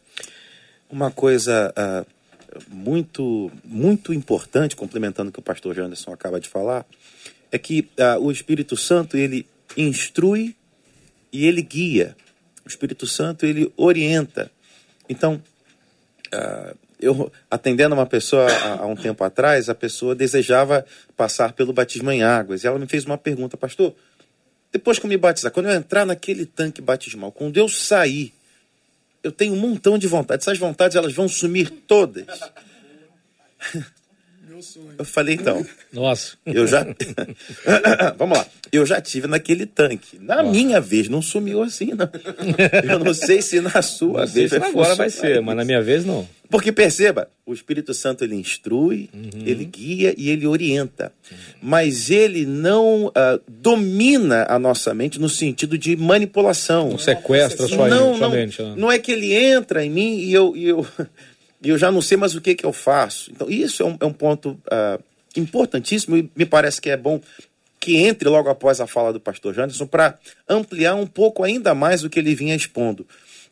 [0.89, 2.05] Uma coisa uh,
[2.67, 6.85] muito, muito importante, complementando o que o pastor Janderson acaba de falar,
[7.51, 9.47] é que uh, o Espírito Santo ele
[9.77, 10.55] instrui
[11.31, 12.15] e ele guia.
[12.65, 14.51] O Espírito Santo ele orienta.
[15.07, 15.41] Então,
[16.33, 18.47] uh, eu atendendo uma pessoa
[18.79, 22.63] há, um tempo atrás, a pessoa desejava passar pelo batismo em águas.
[22.63, 23.95] E ela me fez uma pergunta, pastor.
[24.71, 28.33] Depois que eu me batizar, quando eu entrar naquele tanque batismal, quando eu sair,
[29.23, 30.47] eu tenho um montão de vontades.
[30.47, 32.39] Essas vontades elas vão sumir todas.
[34.97, 35.65] Eu falei, então.
[35.91, 36.37] Nossa.
[36.45, 36.85] Eu já.
[38.17, 38.45] Vamos lá.
[38.71, 40.19] Eu já tive naquele tanque.
[40.19, 42.09] Na minha vez não sumiu assim, não.
[42.91, 45.81] Eu não sei se na sua Não vez se agora vai ser, mas na minha
[45.81, 46.27] vez não.
[46.49, 49.43] Porque perceba, o Espírito Santo ele instrui, Uhum.
[49.45, 51.11] ele guia e ele orienta.
[51.61, 56.89] Mas ele não ah, domina a nossa mente no sentido de manipulação.
[56.89, 58.61] Não sequestra a sua, não, sua não, mente.
[58.61, 58.73] né?
[58.77, 60.85] não é que ele entra em mim e eu, e eu,
[61.61, 63.31] e eu já não sei mais o que, que eu faço.
[63.31, 64.99] Então, isso é um, é um ponto ah,
[65.35, 67.21] importantíssimo e me parece que é bom
[67.79, 70.17] que entre logo após a fala do pastor Janderson para
[70.47, 73.07] ampliar um pouco ainda mais o que ele vinha expondo.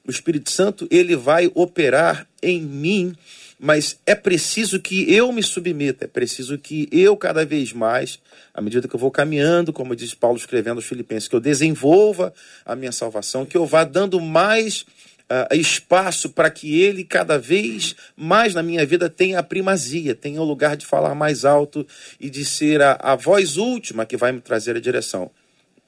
[0.06, 3.14] O Espírito Santo, ele vai operar em mim,
[3.60, 8.20] mas é preciso que eu me submeta, é preciso que eu cada vez mais,
[8.54, 12.34] à medida que eu vou caminhando, como diz Paulo escrevendo aos Filipenses, que eu desenvolva
[12.66, 14.86] a minha salvação, que eu vá dando mais
[15.30, 20.42] ah, espaço para que ele cada vez mais na minha vida tenha a primazia, tenha
[20.42, 21.86] o lugar de falar mais alto
[22.20, 25.30] e de ser a, a voz última que vai me trazer a direção.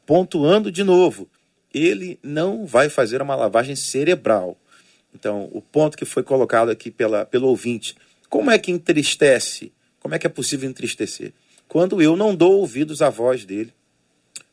[0.05, 1.29] Pontuando de novo,
[1.73, 4.57] ele não vai fazer uma lavagem cerebral.
[5.13, 7.95] Então, o ponto que foi colocado aqui pela, pelo ouvinte,
[8.29, 9.71] como é que entristece?
[9.99, 11.33] Como é que é possível entristecer?
[11.67, 13.73] Quando eu não dou ouvidos à voz dele,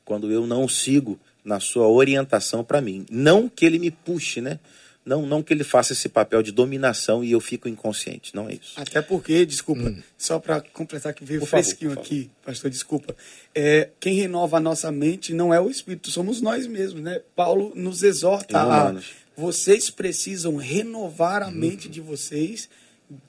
[0.05, 3.07] quando eu não sigo na sua orientação para mim.
[3.11, 4.59] Não que ele me puxe, né?
[5.05, 8.35] Não, não que ele faça esse papel de dominação e eu fico inconsciente.
[8.35, 8.73] Não é isso.
[8.75, 13.17] Até porque, desculpa, só para completar que veio Por favor, fresquinho por aqui, pastor, desculpa.
[13.55, 17.23] É, quem renova a nossa mente não é o Espírito, somos nós mesmos, né?
[17.37, 18.97] Paulo nos exorta a
[19.37, 22.69] vocês precisam renovar a mente de vocês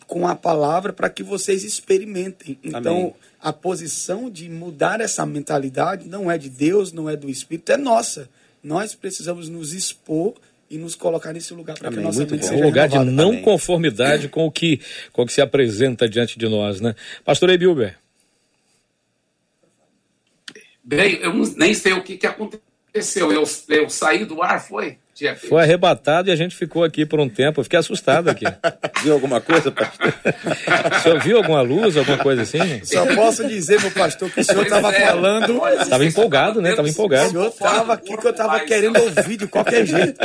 [0.05, 2.57] com a palavra para que vocês experimentem.
[2.63, 3.15] Então, Amém.
[3.41, 7.77] a posição de mudar essa mentalidade não é de Deus, não é do Espírito, é
[7.77, 8.29] nossa.
[8.63, 10.33] Nós precisamos nos expor
[10.69, 12.47] e nos colocar nesse lugar para que nossa Muito mente bom.
[12.47, 13.41] É seja um lugar de não também.
[13.41, 14.81] conformidade com o que
[15.13, 16.95] com o que se apresenta diante de nós, né?
[17.23, 17.97] Pastor Ebilber.
[20.83, 22.66] Bem, eu nem sei o que, que aconteceu.
[23.15, 24.97] Eu, eu saí do ar, foi?
[25.17, 25.47] Jeff?
[25.47, 27.60] Foi arrebatado e a gente ficou aqui por um tempo.
[27.60, 28.45] Eu fiquei assustado aqui.
[29.01, 30.13] Viu alguma coisa, pastor?
[30.95, 32.83] O senhor viu alguma luz, alguma coisa assim?
[32.83, 35.05] Só posso dizer, meu pastor, que o senhor estava é.
[35.07, 35.60] falando.
[35.60, 36.75] Olha, Tava empolgado, né?
[36.75, 37.29] Tava O empolgado.
[37.31, 40.19] senhor estava aqui que eu estava querendo ouvir de qualquer jeito.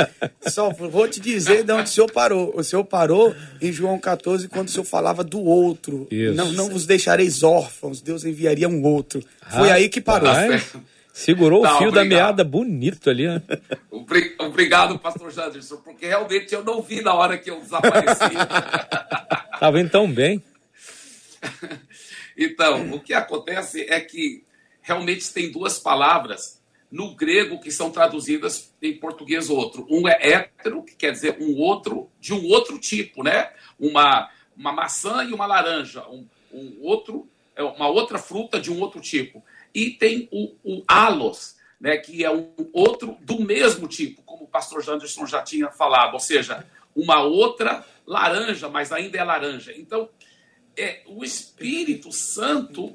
[0.47, 2.53] Só vou te dizer de onde o senhor parou.
[2.55, 6.07] O senhor parou em João 14, quando o senhor falava do outro.
[6.11, 6.35] Isso.
[6.35, 9.23] Não, não vos deixareis órfãos, Deus enviaria um outro.
[9.49, 10.29] Foi aí que parou.
[10.29, 10.73] Rapaz,
[11.13, 12.19] segurou Tá, o fio da obrigado.
[12.25, 13.41] meada bonito ali, né?
[13.89, 18.33] Obri- Obrigado, pastor Janderson, porque realmente eu não vi na hora que eu desapareci.
[19.59, 20.43] Tava indo tão bem.
[22.35, 24.43] Então, o que acontece é que
[24.81, 26.59] realmente tem duas palavras
[26.91, 29.85] no grego que são traduzidas em português outro.
[29.89, 33.49] Um é hétero, que quer dizer um outro de um outro tipo, né?
[33.79, 36.03] Uma, uma maçã e uma laranja.
[36.09, 39.43] Um, um outro, é uma outra fruta de um outro tipo.
[39.73, 41.97] E tem o, o alos, né?
[41.97, 46.13] Que é um outro do mesmo tipo, como o pastor Janderson já tinha falado.
[46.13, 49.73] Ou seja, uma outra laranja, mas ainda é laranja.
[49.75, 50.09] Então,
[50.75, 52.93] é, o Espírito Santo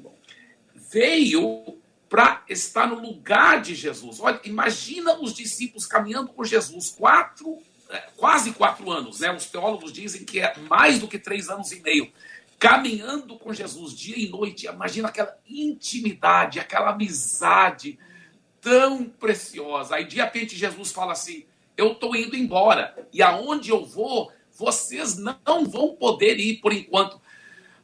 [0.73, 1.77] veio
[2.09, 4.19] para estar no lugar de Jesus.
[4.19, 9.31] Olha, imagina os discípulos caminhando com Jesus quatro, é, quase quatro anos, né?
[9.31, 12.11] Os teólogos dizem que é mais do que três anos e meio,
[12.59, 14.67] caminhando com Jesus dia e noite.
[14.67, 17.97] Imagina aquela intimidade, aquela amizade
[18.59, 19.95] tão preciosa.
[19.95, 21.45] Aí de repente Jesus fala assim:
[21.77, 27.19] Eu estou indo embora e aonde eu vou, vocês não vão poder ir por enquanto.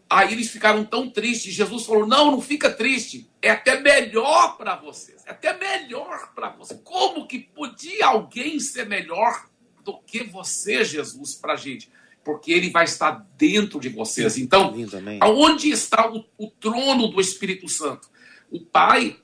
[0.10, 1.54] Aí eles ficaram tão tristes.
[1.54, 3.32] Jesus falou: Não, não fica triste.
[3.42, 5.24] É até melhor para vocês.
[5.26, 6.76] É até melhor para você.
[6.84, 9.48] Como que podia alguém ser melhor
[9.84, 11.90] do que você, Jesus, para a gente?
[12.26, 14.38] Porque ele vai estar dentro de vocês.
[14.38, 14.74] Então,
[15.22, 18.10] aonde está o, o trono do Espírito Santo?
[18.52, 19.18] O Pai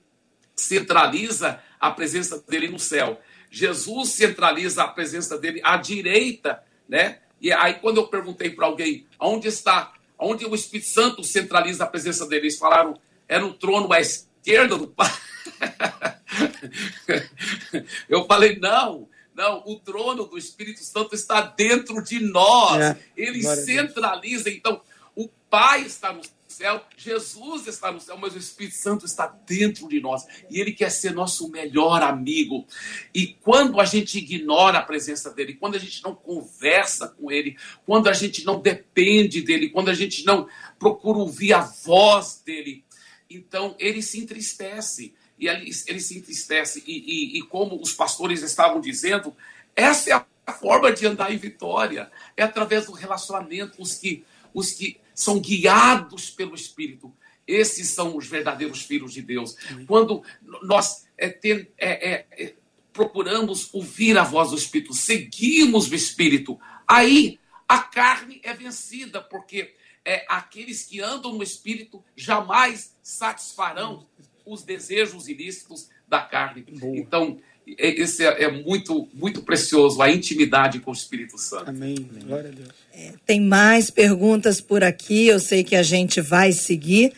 [0.56, 3.20] centraliza a presença dele no céu.
[3.50, 7.20] Jesus centraliza a presença dele à direita, né?
[7.42, 11.88] E aí quando eu perguntei para alguém, onde está, onde o Espírito Santo centraliza a
[11.88, 15.12] presença dele, eles falaram, é no trono à esquerda do Pai.
[18.08, 22.82] eu falei, não, não, o trono do Espírito Santo está dentro de nós.
[22.82, 24.82] É, Ele glória centraliza, então,
[25.16, 29.88] o Pai está no céu, Jesus está no céu, mas o Espírito Santo está dentro
[29.88, 30.26] de nós.
[30.50, 32.68] E ele quer ser nosso melhor amigo.
[33.14, 37.58] E quando a gente ignora a presença dele, quando a gente não conversa com ele,
[37.86, 42.84] quando a gente não depende dele, quando a gente não procura ouvir a voz dele,
[43.30, 45.16] então ele se entristece.
[45.42, 46.84] E ele, ele se entristece.
[46.86, 49.36] E, e, e como os pastores estavam dizendo,
[49.76, 52.12] essa é a forma de andar em vitória.
[52.38, 53.82] É através do relacionamento.
[53.82, 54.24] Os que,
[54.54, 57.14] os que são guiados pelo Espírito.
[57.48, 59.56] Esses são os verdadeiros filhos de Deus.
[59.88, 60.24] Quando
[60.64, 62.56] nós é, tem, é, é,
[62.94, 69.74] procuramos ouvir a voz do Espírito, seguimos o Espírito, aí a carne é vencida, porque
[70.04, 74.08] é, aqueles que andam no Espírito jamais satisfarão
[74.46, 76.66] os desejos ilícitos da carne.
[76.80, 76.98] Boa.
[76.98, 77.38] Então,
[77.78, 81.70] é, esse é, é, muito, muito precioso, a intimidade com o Espírito Santo.
[81.70, 81.96] Amém.
[82.26, 82.70] Glória a Deus.
[82.94, 87.14] É, tem mais perguntas por aqui, eu sei que a gente vai seguir.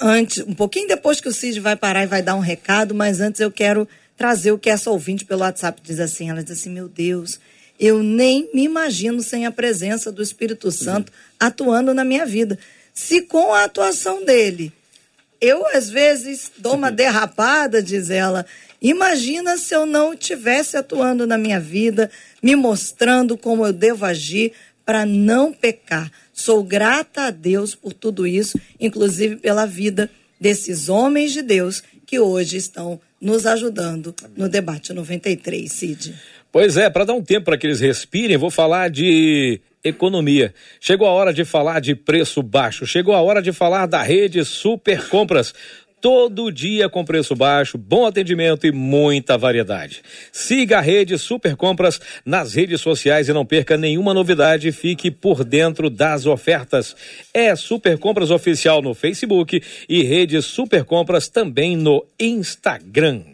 [0.00, 3.20] Antes, um pouquinho depois que o Cid vai parar e vai dar um recado, mas
[3.20, 6.30] antes eu quero trazer o que essa ouvinte pelo WhatsApp diz assim.
[6.30, 7.40] Ela diz assim: Meu Deus,
[7.78, 11.18] eu nem me imagino sem a presença do Espírito Santo uhum.
[11.40, 12.56] atuando na minha vida.
[12.94, 14.72] Se com a atuação dele,
[15.42, 18.46] eu às vezes dou uma derrapada, diz ela,
[18.80, 22.08] imagina se eu não estivesse atuando na minha vida,
[22.40, 24.52] me mostrando como eu devo agir
[24.86, 26.10] para não pecar.
[26.32, 30.08] Sou grata a Deus por tudo isso, inclusive pela vida
[30.40, 36.14] desses homens de Deus que hoje estão nos ajudando no debate 93, Cid.
[36.52, 40.52] Pois é, para dar um tempo para que eles respirem, vou falar de economia.
[40.78, 44.44] Chegou a hora de falar de preço baixo, chegou a hora de falar da rede
[44.44, 45.54] Super Compras
[46.02, 50.02] todo dia com preço baixo, bom atendimento e muita variedade.
[50.32, 54.72] Siga a rede Super Compras nas redes sociais e não perca nenhuma novidade.
[54.72, 56.94] Fique por dentro das ofertas.
[57.32, 63.31] É Super Compras Oficial no Facebook e rede Super Compras também no Instagram.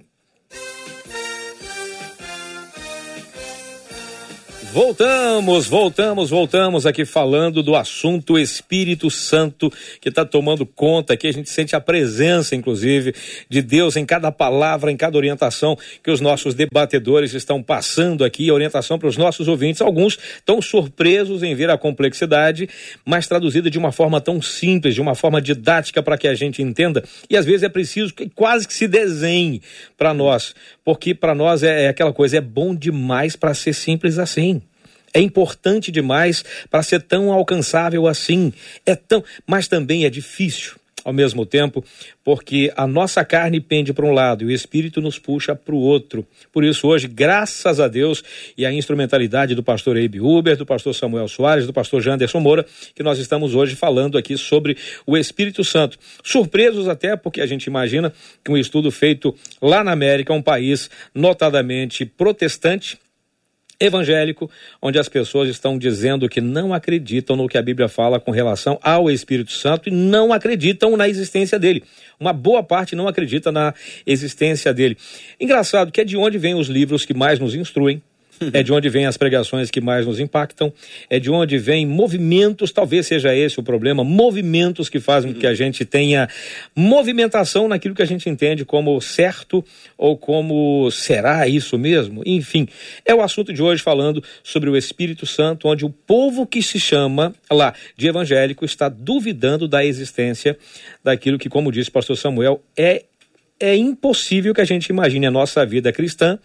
[4.71, 11.27] Voltamos, voltamos, voltamos aqui falando do assunto Espírito Santo que está tomando conta aqui.
[11.27, 13.15] A gente sente a presença, inclusive,
[13.49, 18.51] de Deus em cada palavra, em cada orientação que os nossos debatedores estão passando aqui,
[18.51, 19.81] orientação para os nossos ouvintes.
[19.81, 22.69] Alguns estão surpresos em ver a complexidade,
[23.07, 26.61] mas traduzida de uma forma tão simples, de uma forma didática para que a gente
[26.61, 27.03] entenda.
[27.31, 29.63] E às vezes é preciso que quase que se desenhe
[29.97, 30.55] para nós,
[30.85, 34.61] porque para nós é, é aquela coisa, é bom demais para ser simples assim.
[35.13, 38.53] É importante demais para ser tão alcançável assim.
[38.85, 40.77] É tão, mas também é difícil
[41.09, 41.83] ao mesmo tempo,
[42.23, 45.79] porque a nossa carne pende para um lado e o espírito nos puxa para o
[45.79, 46.27] outro.
[46.53, 48.23] Por isso, hoje, graças a Deus
[48.59, 52.67] e a instrumentalidade do pastor Abe Uber, do pastor Samuel Soares, do pastor Janderson Moura,
[52.95, 55.99] que nós estamos hoje falando aqui sobre o Espírito Santo.
[56.23, 58.13] Surpresos até porque a gente imagina
[58.45, 62.99] que um estudo feito lá na América, um país notadamente protestante,
[63.81, 64.51] evangélico,
[64.83, 68.79] onde as pessoas estão dizendo que não acreditam no que a Bíblia fala com relação
[68.83, 71.85] ao Espírito Santo e não acreditam na existência dele.
[72.19, 73.73] Uma boa parte não acredita na
[74.07, 74.97] existência dele.
[75.41, 78.03] Engraçado que é de onde vêm os livros que mais nos instruem,
[78.53, 80.73] é de onde vêm as pregações que mais nos impactam,
[81.09, 85.47] é de onde vêm movimentos, talvez seja esse o problema, movimentos que fazem com que
[85.47, 86.29] a gente tenha
[86.75, 89.65] movimentação naquilo que a gente entende como certo
[89.97, 92.23] ou como será isso mesmo?
[92.25, 92.69] Enfim,
[93.05, 96.79] é o assunto de hoje falando sobre o Espírito Santo, onde o povo que se
[96.79, 100.57] chama lá de evangélico está duvidando da existência
[101.03, 103.05] daquilo que, como disse o pastor Samuel, é
[103.61, 106.39] é impossível que a gente imagine a nossa vida cristã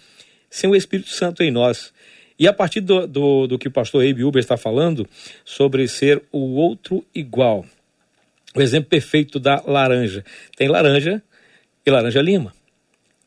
[0.53, 1.91] sem o Espírito Santo em nós.
[2.37, 5.09] E a partir do, do, do que o pastor Abe Uber está falando
[5.43, 7.65] sobre ser o outro igual.
[8.55, 10.23] O exemplo perfeito da laranja.
[10.55, 11.23] Tem laranja
[11.83, 12.53] e laranja lima.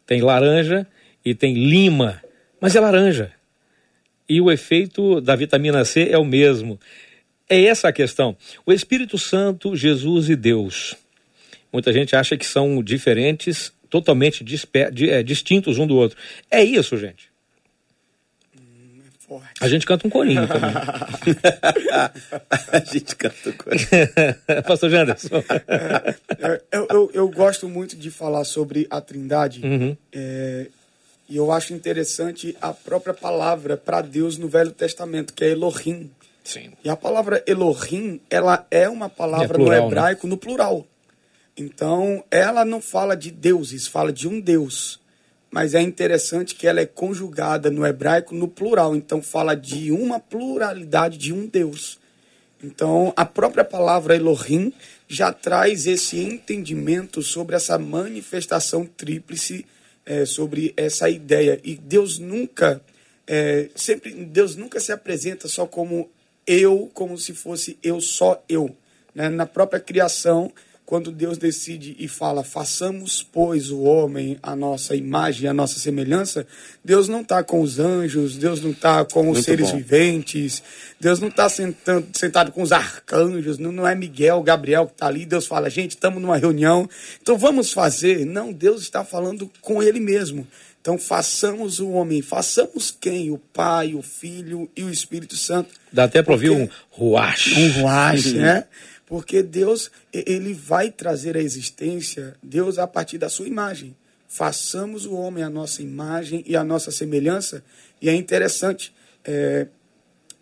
[0.07, 0.87] Tem laranja
[1.25, 2.23] e tem lima,
[2.61, 3.33] mas é laranja.
[4.29, 6.79] E o efeito da vitamina C é o mesmo.
[7.49, 8.37] É essa a questão.
[8.65, 10.95] O Espírito Santo, Jesus e Deus.
[11.73, 14.45] Muita gente acha que são diferentes totalmente
[15.09, 16.17] é, distintos um do outro.
[16.51, 17.31] É isso, gente.
[18.57, 19.53] Hum, é forte.
[19.61, 20.71] A gente canta um corinho também.
[22.73, 23.87] a gente canta um corinho.
[24.67, 25.43] Pastor Janderson.
[25.69, 29.65] É, eu, eu, eu, gosto muito de falar sobre a trindade.
[29.65, 29.97] Uhum.
[30.13, 30.67] É,
[31.29, 36.11] e eu acho interessante a própria palavra para Deus no Velho Testamento, que é Elohim.
[36.45, 36.71] Sim.
[36.85, 39.87] E a palavra Elohim, ela é uma palavra é plural, no né?
[39.87, 40.31] hebraico né?
[40.31, 40.87] no plural.
[41.57, 45.01] Então, ela não fala de deuses, fala de um Deus.
[45.51, 48.95] Mas é interessante que ela é conjugada no hebraico no plural.
[48.95, 51.99] Então, fala de uma pluralidade de um Deus.
[52.63, 54.73] Então, a própria palavra Elohim
[55.09, 59.65] já traz esse entendimento sobre essa manifestação tríplice,
[60.05, 61.61] é, sobre essa ideia.
[61.63, 62.83] E Deus nunca,
[63.27, 66.11] é, sempre, Deus nunca se apresenta só como
[66.47, 68.75] eu, como se fosse eu só eu.
[69.15, 69.29] Né?
[69.29, 70.53] Na própria criação,
[70.87, 76.47] quando Deus decide e fala, façamos, pois, o homem a nossa imagem, a nossa semelhança,
[76.85, 79.79] Deus não está com os anjos, Deus não está com os Muito seres bom.
[79.79, 80.63] viventes,
[81.01, 85.09] Deus não está sentado, sentado com os arcanjos, não, não é Miguel, Gabriel que está
[85.09, 86.89] ali, Deus fala, gente, estamos numa reunião,
[87.21, 88.25] então vamos fazer.
[88.25, 90.47] Não, Deus está falando com ele mesmo.
[90.81, 93.33] Então façamos o homem, façamos quem?
[93.33, 95.71] O Pai, o Filho e o Espírito Santo.
[95.93, 97.53] Dá até para ouvir um ruach.
[97.59, 98.67] Um ruach, né?
[99.07, 103.97] Porque Deus, ele vai trazer a existência, Deus a partir da sua imagem.
[104.29, 107.63] Façamos o homem a nossa imagem e a nossa semelhança.
[108.03, 108.93] E é interessante
[109.25, 109.69] é,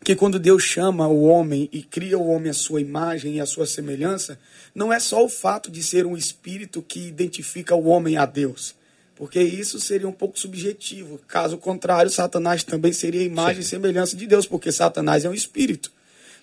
[0.02, 3.46] que quando Deus chama o homem e cria o homem a sua imagem e a
[3.46, 4.38] sua semelhança,
[4.74, 8.74] não é só o fato de ser um espírito que identifica o homem a Deus
[9.16, 11.20] porque isso seria um pouco subjetivo.
[11.28, 13.66] Caso contrário, Satanás também seria imagem Sim.
[13.66, 15.92] e semelhança de Deus, porque Satanás é um espírito.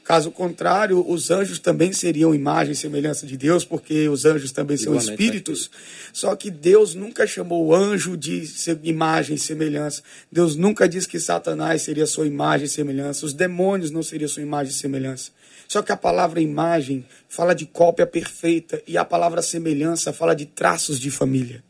[0.04, 4.76] Caso contrário, os anjos também seriam imagem e semelhança de Deus, porque os anjos também
[4.76, 5.70] Igualmente são espíritos.
[6.12, 8.44] Só que Deus nunca chamou o anjo de
[8.84, 10.02] imagem e semelhança.
[10.32, 13.26] Deus nunca disse que Satanás seria sua imagem e semelhança.
[13.26, 15.32] Os demônios não seriam sua imagem e semelhança.
[15.68, 20.46] Só que a palavra imagem fala de cópia perfeita e a palavra semelhança fala de
[20.46, 21.64] traços de família.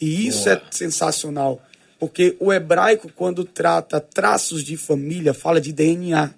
[0.00, 0.56] E isso Boa.
[0.56, 1.62] é sensacional,
[1.98, 6.32] porque o hebraico, quando trata traços de família, fala de DNA,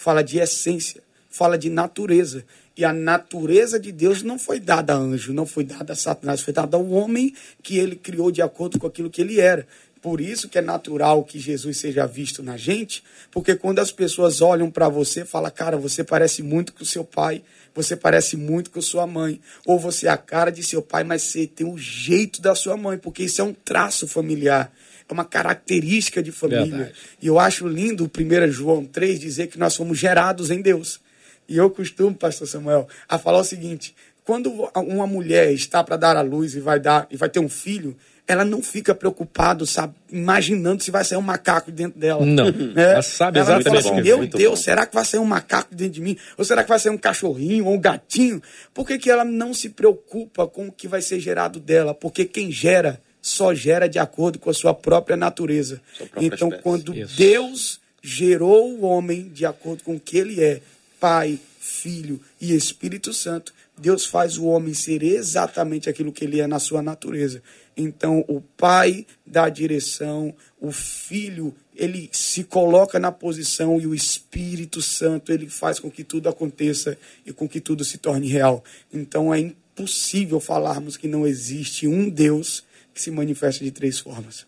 [0.00, 2.42] fala de essência, fala de natureza.
[2.74, 6.40] E a natureza de Deus não foi dada a anjo, não foi dada a Satanás,
[6.40, 9.66] foi dada ao homem que ele criou de acordo com aquilo que ele era.
[10.00, 14.40] Por isso que é natural que Jesus seja visto na gente, porque quando as pessoas
[14.40, 17.42] olham para você, fala, cara, você parece muito com seu pai,
[17.74, 19.38] você parece muito com sua mãe.
[19.66, 22.74] Ou você é a cara de seu pai, mas você tem o jeito da sua
[22.74, 24.72] mãe, porque isso é um traço familiar.
[25.10, 26.64] É uma característica de família.
[26.66, 26.92] Verdade.
[27.20, 31.00] E eu acho lindo o 1 João 3 dizer que nós somos gerados em Deus.
[31.48, 33.94] E eu costumo, pastor Samuel, a falar o seguinte:
[34.24, 37.48] quando uma mulher está para dar à luz e vai dar e vai ter um
[37.48, 37.96] filho,
[38.30, 42.24] ela não fica preocupada, sabe, imaginando se vai sair um macaco dentro dela.
[42.24, 42.46] Não.
[42.76, 43.82] É, ela sabe ela exatamente.
[43.82, 44.64] Fala assim, Meu Deus, bom.
[44.64, 46.16] será que vai sair um macaco dentro de mim?
[46.38, 48.40] Ou será que vai sair um cachorrinho ou um gatinho?
[48.72, 51.92] Por que, que ela não se preocupa com o que vai ser gerado dela?
[51.92, 55.80] Porque quem gera só gera de acordo com a sua própria natureza.
[55.96, 56.62] Própria então, espécie.
[56.62, 57.16] quando Isso.
[57.16, 60.60] Deus gerou o homem de acordo com o que ele é,
[60.98, 66.46] Pai, Filho e Espírito Santo, Deus faz o homem ser exatamente aquilo que ele é
[66.46, 67.42] na sua natureza.
[67.76, 73.94] Então, o pai dá a direção, o filho, ele se coloca na posição e o
[73.94, 78.62] Espírito Santo, ele faz com que tudo aconteça e com que tudo se torne real.
[78.92, 82.64] Então, é impossível falarmos que não existe um Deus
[83.00, 84.46] que se manifesta de três formas.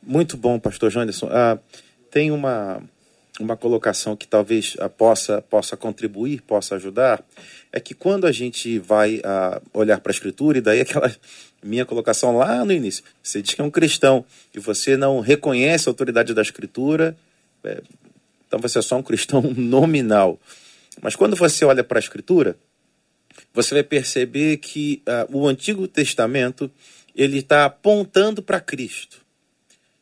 [0.00, 1.28] Muito bom, pastor Janderson.
[1.32, 1.58] Ah,
[2.12, 2.80] tem uma,
[3.40, 7.24] uma colocação que talvez ah, possa, possa contribuir, possa ajudar,
[7.72, 11.12] é que quando a gente vai ah, olhar para a Escritura, e daí aquela
[11.60, 15.88] minha colocação lá no início, você diz que é um cristão e você não reconhece
[15.88, 17.16] a autoridade da Escritura,
[17.64, 17.82] é,
[18.46, 20.38] então você é só um cristão nominal.
[21.02, 22.56] Mas quando você olha para a Escritura,
[23.52, 26.70] você vai perceber que ah, o Antigo Testamento
[27.16, 29.22] ele está apontando para Cristo,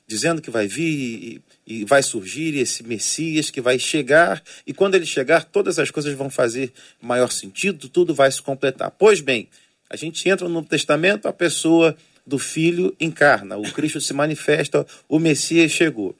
[0.06, 5.06] dizendo que vai vir e vai surgir esse Messias que vai chegar, e quando ele
[5.06, 8.90] chegar, todas as coisas vão fazer maior sentido, tudo vai se completar.
[8.90, 9.48] Pois bem,
[9.88, 11.96] a gente entra no Testamento, a pessoa
[12.26, 16.16] do Filho encarna, o Cristo se manifesta, o Messias chegou.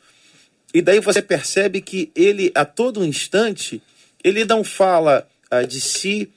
[0.73, 3.83] E daí você percebe que ele, a todo instante,
[4.23, 6.31] ele não fala ah, de si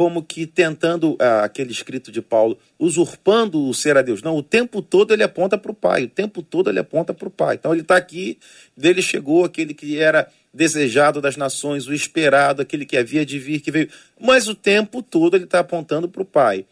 [0.00, 4.22] como que tentando, ah, aquele escrito de Paulo, usurpando o ser a Deus.
[4.22, 7.28] Não, o tempo todo ele aponta para o Pai, o tempo todo ele aponta para
[7.28, 7.56] o Pai.
[7.56, 8.38] Então ele está aqui,
[8.74, 13.60] dele chegou aquele que era desejado das nações, o esperado, aquele que havia de vir,
[13.60, 13.90] que veio.
[14.18, 16.64] Mas o tempo todo ele está apontando para o Pai.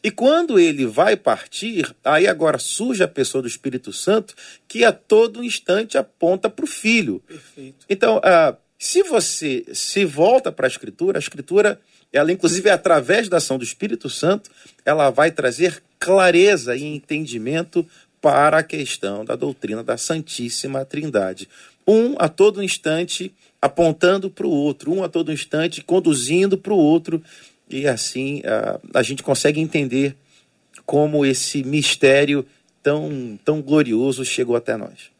[0.00, 4.36] E quando ele vai partir, aí agora surge a pessoa do Espírito Santo
[4.68, 7.20] que a todo instante aponta para o Filho.
[7.26, 7.84] Perfeito.
[7.90, 11.80] Então, ah, se você se volta para a Escritura, a Escritura
[12.12, 14.50] ela inclusive através da ação do Espírito Santo,
[14.84, 17.86] ela vai trazer clareza e entendimento
[18.20, 21.48] para a questão da doutrina da Santíssima Trindade.
[21.86, 26.76] Um a todo instante apontando para o outro, um a todo instante conduzindo para o
[26.76, 27.22] outro,
[27.68, 30.16] e assim a, a gente consegue entender
[30.86, 32.46] como esse mistério
[32.82, 35.10] tão, tão glorioso chegou até nós.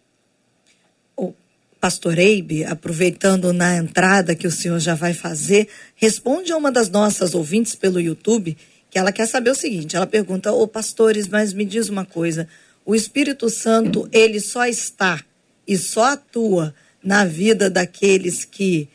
[1.81, 6.91] Pastor Eibe, aproveitando na entrada que o senhor já vai fazer, responde a uma das
[6.91, 8.57] nossas ouvintes pelo YouTube,
[8.91, 12.49] que ela quer saber o seguinte: ela pergunta, ô pastores, mas me diz uma coisa,
[12.85, 15.22] o Espírito Santo, ele só está
[15.66, 18.89] e só atua na vida daqueles que,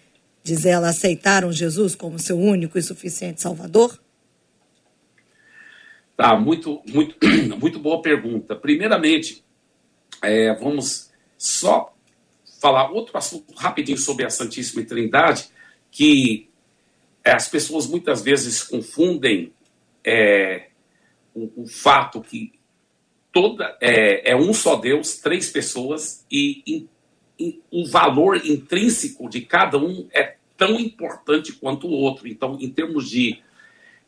[0.44, 3.98] diz ela, aceitaram Jesus como seu único e suficiente Salvador?
[6.18, 7.16] Tá, muito, muito,
[7.60, 8.56] muito boa pergunta.
[8.56, 9.44] Primeiramente,
[10.22, 11.93] é, vamos só
[12.64, 15.50] falar outro assunto rapidinho sobre a Santíssima Trindade,
[15.92, 16.48] que
[17.22, 19.52] é, as pessoas muitas vezes confundem
[20.02, 20.68] é,
[21.36, 22.54] o, o, fato que
[23.34, 26.90] toda é, é, um só Deus, três pessoas, e in,
[27.38, 32.30] in, o valor intrínseco de cada um é tão importante quanto o outro.
[32.30, 33.42] Então, em termos de,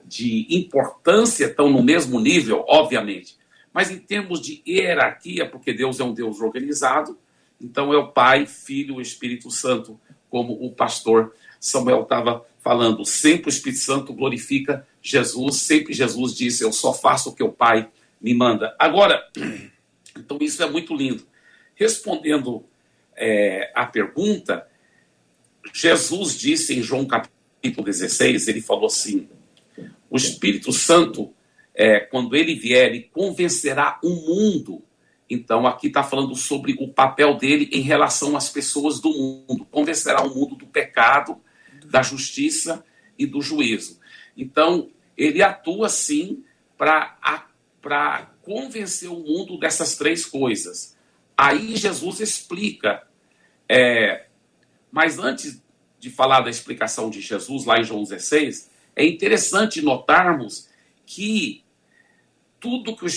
[0.05, 3.35] de importância, estão no mesmo nível, obviamente.
[3.73, 7.19] Mas em termos de hierarquia, porque Deus é um Deus organizado,
[7.59, 9.99] então é o Pai, Filho e Espírito Santo,
[10.29, 13.05] como o pastor Samuel estava falando.
[13.05, 17.51] Sempre o Espírito Santo glorifica Jesus, sempre Jesus disse: Eu só faço o que o
[17.51, 17.89] Pai
[18.21, 18.75] me manda.
[18.79, 19.23] Agora,
[20.17, 21.25] então isso é muito lindo.
[21.75, 22.65] Respondendo
[23.15, 24.67] é, a pergunta,
[25.73, 29.29] Jesus disse em João capítulo 16, ele falou assim:
[30.09, 31.33] o Espírito Santo
[31.75, 34.81] é, quando ele vier, ele convencerá o mundo.
[35.29, 39.65] Então, aqui está falando sobre o papel dele em relação às pessoas do mundo.
[39.65, 41.41] Convencerá o mundo do pecado,
[41.85, 42.85] da justiça
[43.17, 43.99] e do juízo.
[44.37, 46.43] Então, ele atua sim
[46.77, 50.95] para convencer o mundo dessas três coisas.
[51.35, 53.07] Aí Jesus explica.
[53.67, 54.27] É,
[54.91, 55.61] mas antes
[55.99, 60.69] de falar da explicação de Jesus, lá em João 16, é interessante notarmos
[61.05, 61.63] que
[62.59, 63.09] tudo que o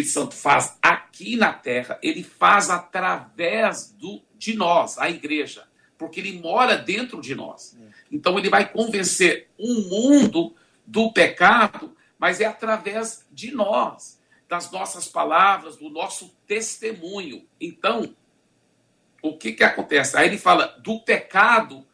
[0.00, 5.66] Espírito Santo faz aqui na terra, ele faz através do, de nós, a igreja,
[5.96, 7.78] porque ele mora dentro de nós.
[8.12, 15.08] Então ele vai convencer o mundo do pecado, mas é através de nós, das nossas
[15.08, 17.46] palavras, do nosso testemunho.
[17.60, 18.14] Então,
[19.22, 20.16] o que que acontece?
[20.16, 21.86] Aí ele fala do pecado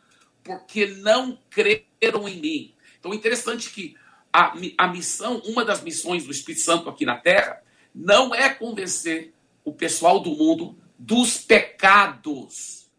[0.42, 2.74] porque não creram em mim.
[2.98, 3.96] Então, interessante que
[4.32, 7.62] a, a missão, uma das missões do Espírito Santo aqui na Terra,
[7.94, 9.32] não é convencer
[9.64, 12.90] o pessoal do mundo dos pecados,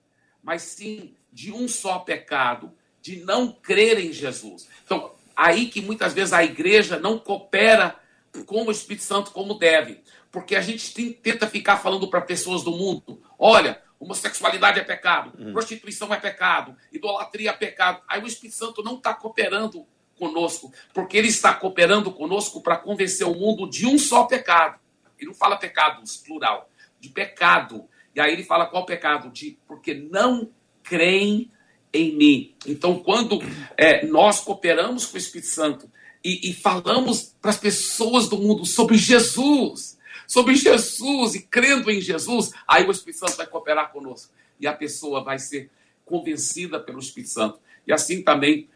[0.41, 2.71] mas sim de um só pecado,
[3.01, 4.67] de não crer em Jesus.
[4.85, 7.99] Então, aí que muitas vezes a igreja não coopera
[8.45, 12.63] com o Espírito Santo como deve, porque a gente tem, tenta ficar falando para pessoas
[12.63, 15.53] do mundo: olha, homossexualidade é pecado, uhum.
[15.53, 18.01] prostituição é pecado, idolatria é pecado.
[18.07, 19.85] Aí o Espírito Santo não está cooperando
[20.17, 24.79] conosco, porque ele está cooperando conosco para convencer o mundo de um só pecado.
[25.23, 26.69] Ele não fala pecados, plural,
[26.99, 27.87] de pecado.
[28.13, 29.29] E aí ele fala qual pecado?
[29.31, 30.49] De porque não
[30.83, 31.49] creem
[31.93, 32.55] em mim.
[32.67, 33.39] Então, quando
[33.77, 35.89] é, nós cooperamos com o Espírito Santo
[36.23, 39.97] e, e falamos para as pessoas do mundo sobre Jesus,
[40.27, 44.33] sobre Jesus e crendo em Jesus, aí o Espírito Santo vai cooperar conosco.
[44.59, 45.71] E a pessoa vai ser
[46.05, 47.59] convencida pelo Espírito Santo.
[47.87, 48.69] E assim também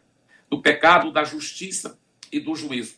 [0.50, 2.00] do pecado, da justiça
[2.32, 2.96] e do juízo.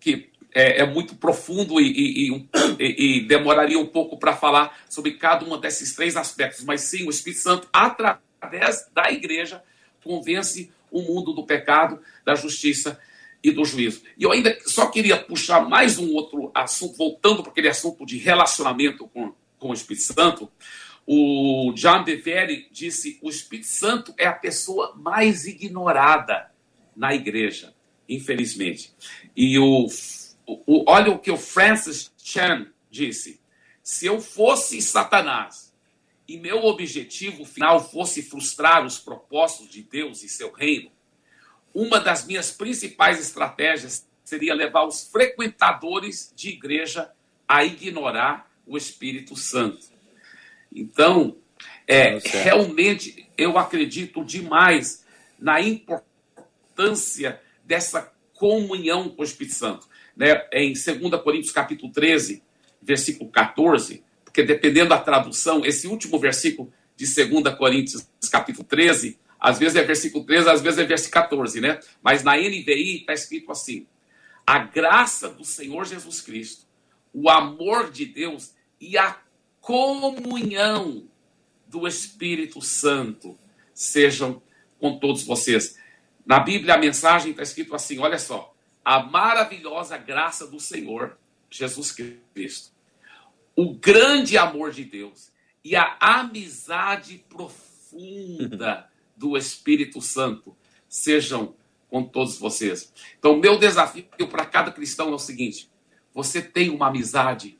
[0.00, 2.48] Que é, é muito profundo e, e,
[2.80, 7.06] e, e, demoraria um pouco para falar sobre cada um desses três aspectos, mas sim,
[7.06, 9.62] o Espírito Santo, através da igreja,
[10.02, 12.98] convence o mundo do pecado, da justiça
[13.44, 14.00] e do juízo.
[14.16, 18.16] E eu ainda só queria puxar mais um outro assunto, voltando para aquele assunto de
[18.16, 20.50] relacionamento com, com o Espírito Santo.
[21.06, 26.50] O John Bevere disse: o Espírito Santo é a pessoa mais ignorada
[26.96, 27.74] na igreja,
[28.08, 28.94] infelizmente.
[29.36, 29.86] E o,
[30.46, 33.40] o, olha o que o Francis Chan disse:
[33.82, 35.74] se eu fosse Satanás
[36.28, 40.90] e meu objetivo final fosse frustrar os propósitos de Deus e seu reino,
[41.74, 47.10] uma das minhas principais estratégias seria levar os frequentadores de igreja
[47.46, 49.86] a ignorar o Espírito Santo.
[50.74, 51.36] Então,
[51.86, 55.04] é, realmente eu acredito demais
[55.38, 59.88] na importância dessa comunhão com o Espírito Santo.
[60.16, 60.46] Né?
[60.52, 62.42] Em 2 Coríntios capítulo 13,
[62.80, 69.58] versículo 14, porque dependendo da tradução, esse último versículo de 2 Coríntios capítulo 13, às
[69.58, 71.78] vezes é versículo 13, às vezes é versículo 14, né?
[72.02, 73.86] Mas na NVI está escrito assim:
[74.46, 76.66] a graça do Senhor Jesus Cristo,
[77.12, 79.18] o amor de Deus e a
[79.60, 81.08] comunhão
[81.66, 83.38] do Espírito Santo
[83.74, 84.40] sejam
[84.78, 85.76] com todos vocês.
[86.24, 88.55] Na Bíblia, a mensagem está escrito assim: olha só,
[88.86, 91.18] a maravilhosa graça do Senhor
[91.50, 91.90] Jesus
[92.32, 92.70] Cristo,
[93.56, 95.32] o grande amor de Deus
[95.64, 100.56] e a amizade profunda do Espírito Santo
[100.88, 101.56] sejam
[101.88, 102.92] com todos vocês.
[103.18, 105.68] Então, meu desafio para cada cristão é o seguinte:
[106.14, 107.58] você tem uma amizade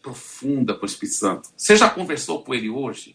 [0.00, 1.50] profunda com o Espírito Santo.
[1.54, 3.14] Você já conversou com ele hoje?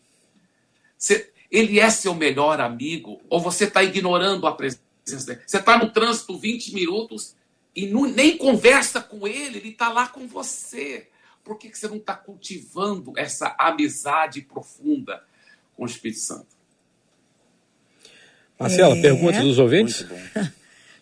[0.95, 3.19] Você, ele é seu melhor amigo?
[3.27, 4.83] Ou você está ignorando a presença
[5.25, 5.41] dele?
[5.43, 7.35] Você está no trânsito 20 minutos
[7.77, 11.05] e não, nem conversa com ele, ele está lá com você.
[11.43, 15.21] Por que, que você não está cultivando essa amizade profunda
[15.75, 16.47] com o Espírito Santo?
[18.59, 19.01] Marcela, é...
[19.01, 20.03] perguntas dos ouvintes?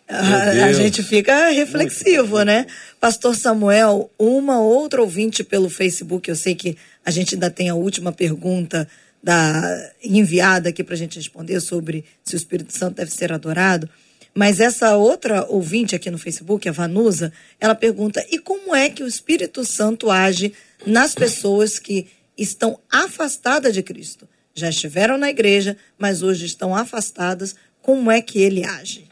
[0.08, 2.68] A, a, gente fica reflexivo, né?
[3.00, 7.74] Pastor Samuel, uma outra ouvinte pelo Facebook, eu sei que a gente ainda tem a
[7.74, 8.88] última pergunta
[9.20, 13.90] da enviada aqui para a gente responder sobre se o Espírito Santo deve ser adorado.
[14.36, 19.02] Mas essa outra ouvinte aqui no Facebook, a Vanusa, ela pergunta: e como é que
[19.02, 20.52] o Espírito Santo age
[20.86, 22.06] nas pessoas que
[22.36, 24.28] estão afastadas de Cristo?
[24.54, 27.56] Já estiveram na igreja, mas hoje estão afastadas.
[27.80, 29.08] Como é que ele age?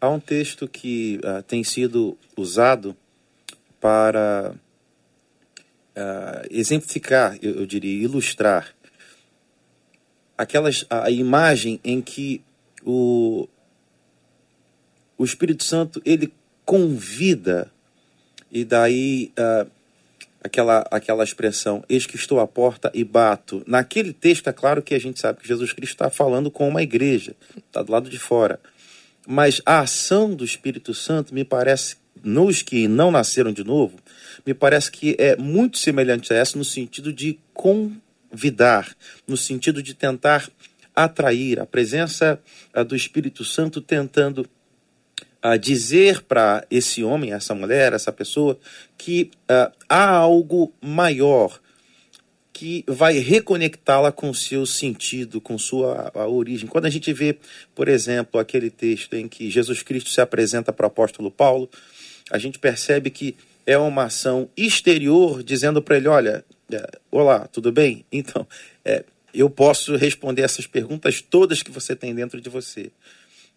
[0.00, 2.96] Há um texto que uh, tem sido usado
[3.80, 4.54] para
[5.96, 8.72] uh, exemplificar, eu, eu diria, ilustrar
[10.38, 12.40] aquelas a, a imagem em que
[12.84, 13.48] o,
[15.16, 16.32] o Espírito Santo ele
[16.64, 17.70] convida
[18.50, 19.70] e daí uh,
[20.42, 23.62] aquela aquela expressão eis que estou à porta e bato.
[23.66, 26.82] Naquele texto é claro que a gente sabe que Jesus Cristo está falando com uma
[26.82, 28.60] igreja está do lado de fora.
[29.26, 33.98] Mas a ação do Espírito Santo me parece nos que não nasceram de novo
[34.46, 37.92] me parece que é muito semelhante a essa no sentido de com
[38.32, 38.94] vidar,
[39.26, 40.48] no sentido de tentar
[40.94, 42.40] atrair a presença
[42.86, 44.48] do Espírito Santo tentando
[45.44, 48.58] a dizer para esse homem, essa mulher, essa pessoa,
[48.96, 51.60] que uh, há algo maior
[52.50, 56.66] que vai reconectá-la com seu sentido, com sua origem.
[56.66, 57.36] Quando a gente vê,
[57.74, 61.68] por exemplo, aquele texto em que Jesus Cristo se apresenta para o apóstolo Paulo,
[62.30, 63.36] a gente percebe que
[63.66, 66.42] é uma ação exterior dizendo para ele: olha,
[66.72, 68.06] é, olá, tudo bem?
[68.10, 68.46] Então,
[68.82, 72.90] é, eu posso responder essas perguntas todas que você tem dentro de você.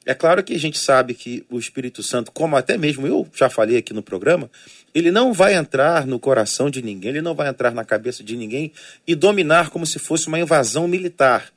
[0.07, 3.49] É claro que a gente sabe que o Espírito Santo, como até mesmo eu já
[3.49, 4.49] falei aqui no programa,
[4.95, 8.37] ele não vai entrar no coração de ninguém, ele não vai entrar na cabeça de
[8.37, 8.71] ninguém
[9.05, 11.51] e dominar como se fosse uma invasão militar.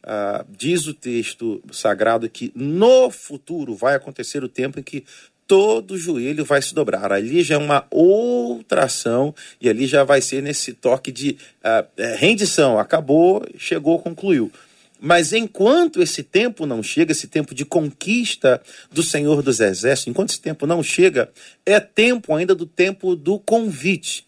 [0.00, 5.04] Ah, diz o texto sagrado que no futuro vai acontecer o tempo em que
[5.44, 7.12] todo joelho vai se dobrar.
[7.12, 12.16] Ali já é uma outra ação e ali já vai ser nesse toque de uh,
[12.16, 12.78] rendição.
[12.78, 14.52] Acabou, chegou, concluiu.
[15.00, 20.30] Mas enquanto esse tempo não chega, esse tempo de conquista do Senhor dos Exércitos, enquanto
[20.30, 21.30] esse tempo não chega,
[21.64, 24.26] é tempo ainda do tempo do convite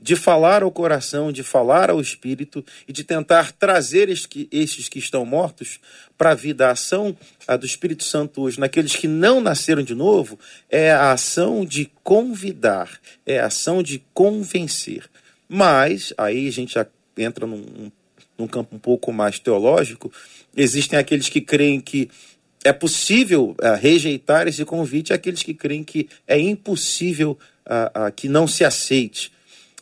[0.00, 5.24] de falar ao coração, de falar ao espírito e de tentar trazer estes que estão
[5.26, 5.80] mortos
[6.16, 6.68] para a vida.
[6.68, 7.16] A ação
[7.58, 10.38] do Espírito Santo hoje, naqueles que não nasceram de novo,
[10.70, 15.04] é a ação de convidar, é a ação de convencer.
[15.48, 16.86] Mas, aí a gente já
[17.16, 17.90] entra num,
[18.38, 20.12] num campo um pouco mais teológico,
[20.56, 22.08] existem aqueles que creem que
[22.64, 27.36] é possível uh, rejeitar esse convite, e aqueles que creem que é impossível
[27.66, 29.32] uh, uh, que não se aceite.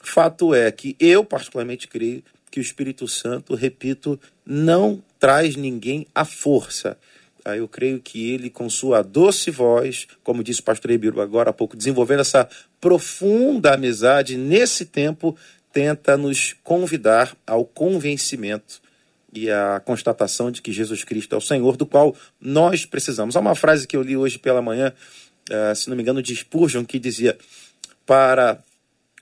[0.02, 6.24] Fato é que eu, particularmente, creio que o Espírito Santo, repito, não traz ninguém à
[6.24, 6.96] força.
[7.44, 11.50] Ah, eu creio que ele, com sua doce voz, como disse o pastor Ebiro agora
[11.50, 12.48] há pouco, desenvolvendo essa
[12.80, 15.36] profunda amizade, nesse tempo,
[15.76, 18.80] tenta nos convidar ao convencimento
[19.30, 23.36] e à constatação de que Jesus Cristo é o Senhor, do qual nós precisamos.
[23.36, 24.90] Há uma frase que eu li hoje pela manhã,
[25.50, 27.36] ah, se não me engano, de Spurgeon, que dizia:
[28.06, 28.58] Para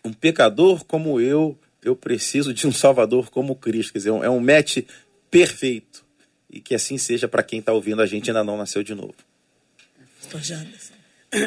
[0.05, 3.93] um pecador como eu, eu preciso de um Salvador como Cristo.
[3.93, 4.79] Quer dizer, é um match
[5.29, 6.05] perfeito.
[6.49, 9.17] E que assim seja para quem está ouvindo a gente ainda não nasceu de novo.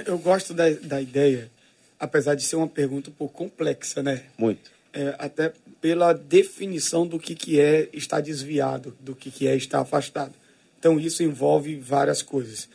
[0.06, 1.50] Eu gosto da, da ideia,
[1.98, 4.24] apesar de ser uma pergunta um pouco complexa, né?
[4.38, 4.76] Muito.
[4.94, 9.80] É, até pela definição do que, que é estar desviado, do que, que é estar
[9.80, 10.34] afastado.
[10.80, 12.66] Então, isso envolve várias coisas.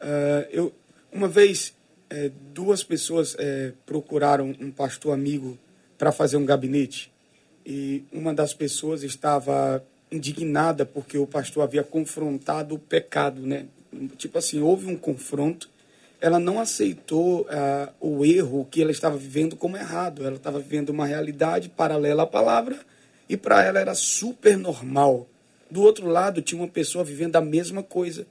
[0.00, 0.72] Uh, eu,
[1.12, 1.74] uma vez,
[2.10, 5.58] é, duas pessoas é, procuraram um pastor amigo
[5.96, 7.12] para fazer um gabinete
[7.64, 13.66] e uma das pessoas estava indignada porque o pastor havia confrontado o pecado, né?
[14.16, 15.70] Tipo assim, houve um confronto.
[16.20, 20.24] Ela não aceitou uh, o erro que ela estava vivendo como errado.
[20.24, 22.78] Ela estava vivendo uma realidade paralela à palavra
[23.28, 25.26] e para ela era super normal.
[25.70, 28.26] Do outro lado, tinha uma pessoa vivendo a mesma coisa.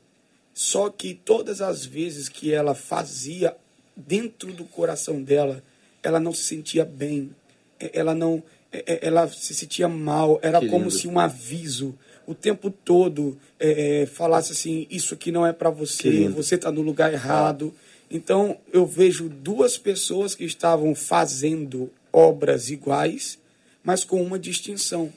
[0.54, 3.56] Só que todas as vezes que ela fazia
[3.96, 5.64] dentro do coração dela,
[6.04, 7.32] ela não se sentia bem,
[7.80, 11.98] ela não, ela se sentia mal, era como se um aviso
[12.30, 16.84] o tempo todo é, falasse assim, isso aqui não é para você, você está no
[16.84, 17.74] lugar errado.
[18.08, 23.40] Então eu vejo duas pessoas que estavam fazendo obras iguais,
[23.84, 25.12] mas com uma distinção.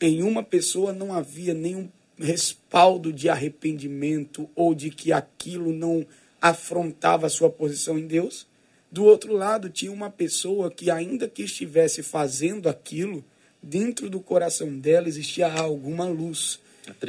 [0.00, 1.88] Em uma pessoa não havia nenhum
[2.18, 6.04] respaldo de arrependimento ou de que aquilo não
[6.40, 8.48] afrontava a sua posição em Deus.
[8.90, 13.24] Do outro lado, tinha uma pessoa que, ainda que estivesse fazendo aquilo,
[13.62, 16.58] dentro do coração dela existia alguma luz.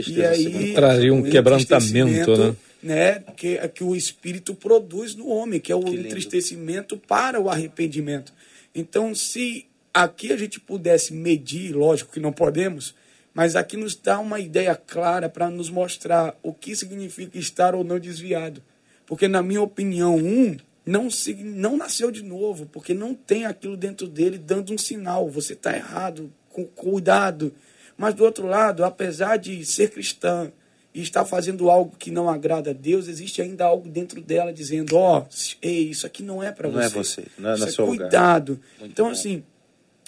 [0.08, 2.56] e aí trazia um quebrantamento, né?
[2.82, 3.24] né?
[3.36, 8.32] Que, que o Espírito produz no homem, que é o que entristecimento para o arrependimento.
[8.76, 12.94] Então, se aqui a gente pudesse medir, lógico que não podemos,
[13.34, 17.84] mas aqui nos dá uma ideia clara para nos mostrar o que significa estar ou
[17.84, 18.62] não desviado.
[19.06, 23.78] Porque, na minha opinião, um não, se, não nasceu de novo, porque não tem aquilo
[23.78, 25.30] dentro dele dando um sinal.
[25.30, 27.54] Você está errado, com cuidado.
[27.98, 30.52] Mas, do outro lado, apesar de ser cristã
[30.94, 34.96] e estar fazendo algo que não agrada a Deus, existe ainda algo dentro dela dizendo:
[34.96, 35.28] Ó, oh,
[35.62, 36.78] ei, isso aqui não é para você.
[36.78, 38.60] Não é você, não é isso na é sua Cuidado.
[38.82, 39.12] então, bom.
[39.12, 39.44] assim,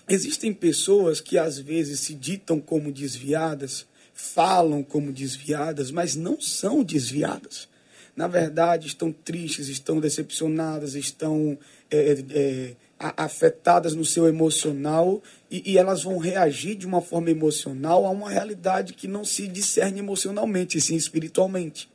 [0.07, 6.83] existem pessoas que às vezes se ditam como desviadas, falam como desviadas, mas não são
[6.83, 7.67] desviadas
[8.15, 11.57] na verdade, estão tristes, estão decepcionadas, estão
[11.91, 17.29] é, é, é afetadas no seu emocional e, e, elas vão reagir de uma forma
[17.29, 21.89] emocional a uma realidade que não se discerne emocionalmente, sim espiritualmente.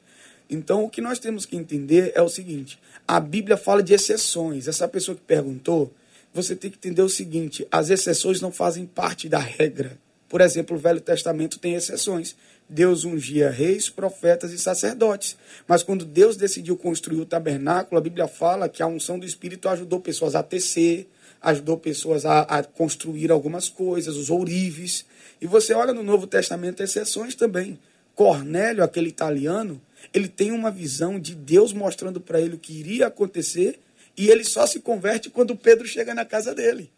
[0.48, 4.68] Então, o que nós temos que entender é o seguinte: a Bíblia fala de exceções.
[4.68, 5.92] Essa pessoa que perguntou,
[6.32, 9.98] você tem que entender o seguinte: as exceções não fazem parte da regra.
[10.28, 12.36] Por exemplo, o Velho Testamento tem exceções.
[12.68, 15.36] Deus ungia reis, profetas e sacerdotes.
[15.66, 19.68] Mas quando Deus decidiu construir o tabernáculo, a Bíblia fala que a unção do Espírito
[19.68, 21.08] ajudou pessoas a tecer,
[21.42, 25.04] ajudou pessoas a, a construir algumas coisas, os ourives.
[25.40, 27.78] E você olha no Novo Testamento exceções também.
[28.14, 29.80] Cornélio, aquele italiano,
[30.12, 33.78] ele tem uma visão de Deus mostrando para ele o que iria acontecer
[34.16, 36.90] e ele só se converte quando Pedro chega na casa dele.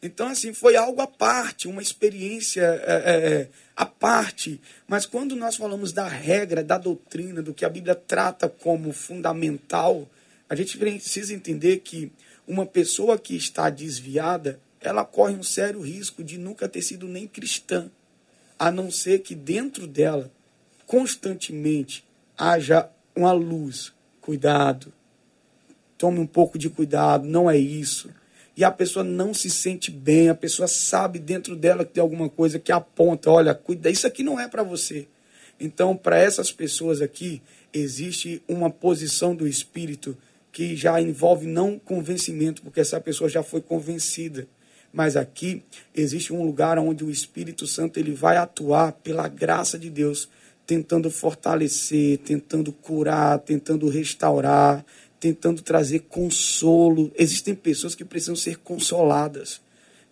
[0.00, 4.60] Então, assim, foi algo à parte, uma experiência é, é, é, à parte.
[4.86, 10.06] Mas quando nós falamos da regra, da doutrina, do que a Bíblia trata como fundamental,
[10.46, 12.12] a gente precisa entender que
[12.46, 17.26] uma pessoa que está desviada, ela corre um sério risco de nunca ter sido nem
[17.26, 17.90] cristã,
[18.58, 20.30] a não ser que dentro dela,
[20.86, 22.04] constantemente,
[22.36, 23.92] haja uma luz.
[24.20, 24.92] Cuidado,
[25.98, 28.10] tome um pouco de cuidado, não é isso
[28.56, 32.28] e a pessoa não se sente bem, a pessoa sabe dentro dela que tem alguma
[32.28, 35.08] coisa que aponta, olha, cuida, isso aqui não é para você.
[35.58, 37.42] Então, para essas pessoas aqui,
[37.72, 40.16] existe uma posição do espírito
[40.54, 44.46] que já envolve não convencimento, porque essa pessoa já foi convencida.
[44.92, 49.90] Mas aqui existe um lugar onde o Espírito Santo ele vai atuar pela graça de
[49.90, 50.28] Deus,
[50.64, 54.86] tentando fortalecer, tentando curar, tentando restaurar,
[55.18, 57.10] tentando trazer consolo.
[57.18, 59.60] Existem pessoas que precisam ser consoladas.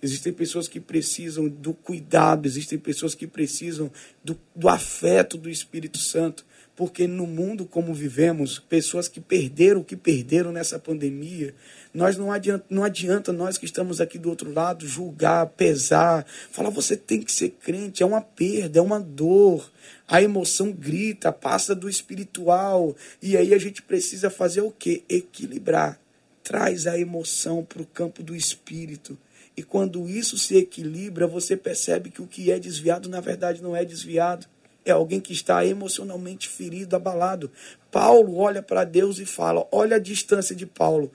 [0.02, 3.88] Existem pessoas que precisam do cuidado, existem pessoas que precisam
[4.24, 6.44] do, do afeto do Espírito Santo.
[6.82, 11.54] Porque no mundo como vivemos, pessoas que perderam o que perderam nessa pandemia,
[11.94, 16.70] nós não adianta, não adianta nós que estamos aqui do outro lado julgar, pesar, falar
[16.70, 19.70] você tem que ser crente, é uma perda, é uma dor.
[20.08, 22.96] A emoção grita, passa do espiritual.
[23.22, 25.04] E aí a gente precisa fazer o quê?
[25.08, 26.00] Equilibrar.
[26.42, 29.16] Traz a emoção para o campo do espírito.
[29.56, 33.76] E quando isso se equilibra, você percebe que o que é desviado, na verdade, não
[33.76, 34.48] é desviado.
[34.84, 37.50] É alguém que está emocionalmente ferido, abalado.
[37.90, 41.12] Paulo olha para Deus e fala: Olha a distância de Paulo.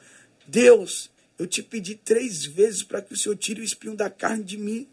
[0.48, 4.44] Deus, eu te pedi três vezes para que o Senhor tire o espinho da carne
[4.44, 4.88] de mim.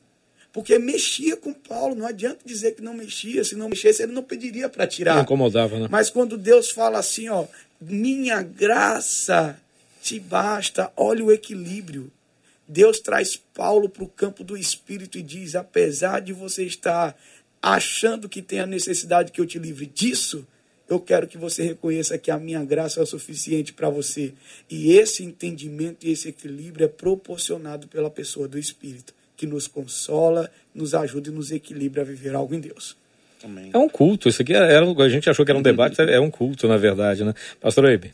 [0.52, 4.22] Porque mexia com Paulo, não adianta dizer que não mexia, se não mexesse ele não
[4.22, 5.16] pediria para tirar.
[5.16, 5.88] Não incomodava, né?
[5.90, 7.44] Mas quando Deus fala assim, ó,
[7.80, 9.58] minha graça
[10.00, 12.08] te basta, olha o equilíbrio.
[12.68, 17.16] Deus traz Paulo para o campo do espírito e diz: apesar de você estar
[17.64, 20.46] achando que tem a necessidade que eu te livre disso,
[20.86, 24.34] eu quero que você reconheça que a minha graça é o suficiente para você.
[24.70, 30.50] E esse entendimento e esse equilíbrio é proporcionado pela pessoa do Espírito, que nos consola,
[30.74, 32.98] nos ajuda e nos equilibra a viver algo em Deus.
[33.42, 33.70] Amém.
[33.72, 34.28] É um culto.
[34.28, 37.24] Isso aqui era, a gente achou que era um debate, é um culto, na verdade,
[37.24, 37.32] né?
[37.60, 38.12] Pastor Eibe.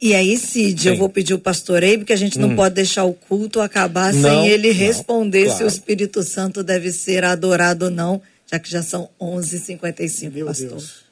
[0.00, 0.88] E aí, Cid, Sim.
[0.90, 2.56] eu vou pedir o pastor Eibe que a gente não hum.
[2.56, 5.58] pode deixar o culto acabar não, sem ele responder não, claro.
[5.58, 10.68] se o Espírito Santo deve ser adorado ou não, já que já são 11h55, pastor.
[10.68, 11.04] Deus.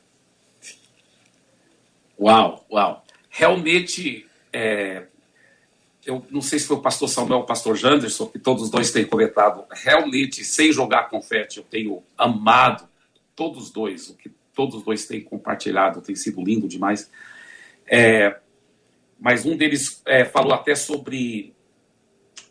[2.20, 3.04] Uau, uau.
[3.30, 5.04] Realmente, é,
[6.06, 8.70] eu não sei se foi o pastor Samuel ou o pastor Janderson, que todos os
[8.70, 12.86] dois têm comentado, realmente, sem jogar confete, eu tenho amado
[13.34, 17.10] todos os dois, o que todos os dois têm compartilhado, tem sido lindo demais.
[17.86, 18.38] É,
[19.24, 21.56] mas um deles é, falou até sobre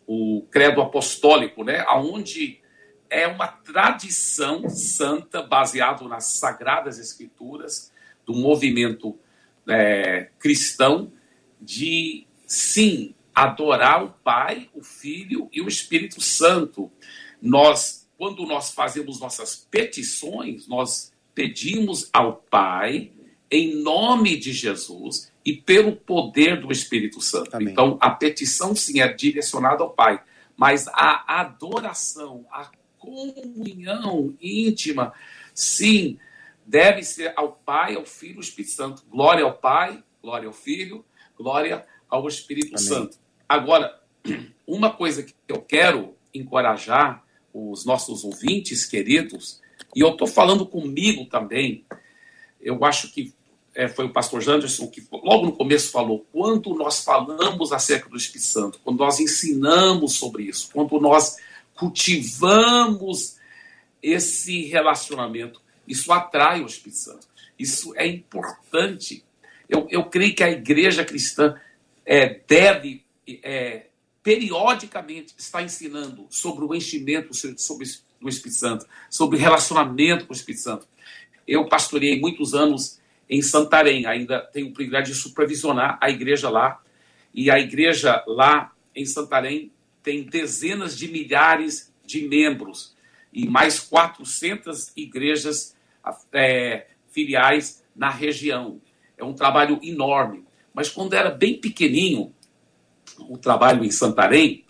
[0.08, 2.60] o credo apostólico, né, aonde
[3.08, 7.92] é uma tradição santa baseado nas sagradas escrituras
[8.26, 9.16] do movimento
[9.68, 11.12] é, cristão
[11.60, 16.90] de, sim, adorar o Pai, o Filho e o Espírito Santo.
[17.40, 23.12] Nós, quando nós fazemos nossas petições, nós pedimos ao Pai,
[23.48, 27.54] em nome de Jesus e pelo poder do Espírito Santo.
[27.54, 27.68] Amém.
[27.68, 30.22] Então, a petição, sim, é direcionada ao Pai,
[30.56, 35.12] mas a adoração, a comunhão íntima,
[35.52, 36.18] sim,
[36.64, 39.04] deve ser ao Pai, ao Filho e ao Espírito Santo.
[39.10, 41.04] Glória ao Pai, glória ao Filho,
[41.36, 42.86] glória ao Espírito Amém.
[42.86, 43.18] Santo.
[43.46, 44.00] Agora,
[44.66, 47.22] uma coisa que eu quero encorajar
[47.52, 49.60] os nossos ouvintes queridos,
[49.94, 51.84] e eu estou falando comigo também,
[52.60, 53.32] eu acho que
[53.74, 58.16] é, foi o pastor Janderson que logo no começo falou, quando nós falamos acerca do
[58.16, 61.36] Espírito Santo, quando nós ensinamos sobre isso, quando nós
[61.74, 63.36] cultivamos
[64.02, 67.26] esse relacionamento, isso atrai o Espírito Santo.
[67.58, 69.24] Isso é importante.
[69.68, 71.54] Eu, eu creio que a igreja cristã
[72.06, 73.04] é, deve
[73.42, 73.86] é,
[74.22, 77.86] periodicamente estar ensinando sobre o enchimento sobre,
[78.20, 80.86] o Espírito Santo, sobre relacionamento com o Espírito Santo.
[81.46, 86.80] Eu pastorei muitos anos em Santarém, ainda tenho o privilégio de supervisionar a igreja lá.
[87.32, 89.72] E a igreja lá em Santarém
[90.02, 92.94] tem dezenas de milhares de membros
[93.32, 95.74] e mais 400 igrejas
[96.32, 98.80] é, filiais na região.
[99.16, 100.44] É um trabalho enorme.
[100.72, 102.34] Mas quando era bem pequenininho,
[103.18, 104.64] o trabalho em Santarém,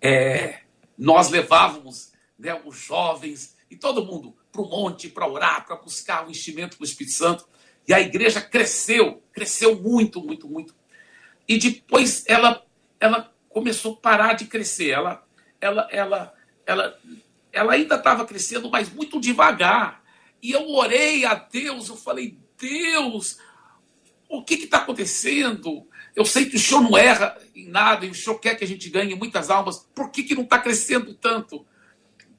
[0.00, 0.60] é,
[0.96, 6.26] nós levávamos né, os jovens e todo mundo para o monte para orar, para buscar
[6.26, 7.48] o enchimento do Espírito Santo.
[7.86, 10.74] E a igreja cresceu, cresceu muito, muito, muito.
[11.48, 12.64] E depois ela,
[13.00, 14.90] ela começou a parar de crescer.
[14.90, 15.26] Ela,
[15.60, 16.98] ela, ela, ela,
[17.52, 20.02] ela ainda estava crescendo, mas muito devagar.
[20.40, 23.38] E eu orei a Deus, eu falei, Deus,
[24.28, 25.86] o que está acontecendo?
[26.14, 28.66] Eu sei que o senhor não erra em nada e o senhor quer que a
[28.66, 29.88] gente ganhe muitas almas.
[29.94, 31.66] Por que, que não está crescendo tanto?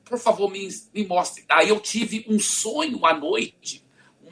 [0.06, 1.44] Por favor, me, me mostre.
[1.50, 3.83] Aí eu tive um sonho à noite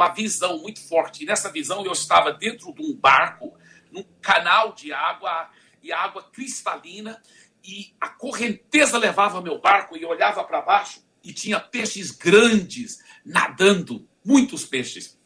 [0.01, 1.23] uma visão muito forte.
[1.23, 3.53] E nessa visão eu estava dentro de um barco,
[3.91, 5.49] num canal de água,
[5.83, 7.21] e água cristalina,
[7.63, 12.99] e a correnteza levava meu barco e eu olhava para baixo e tinha peixes grandes
[13.23, 15.19] nadando, muitos peixes.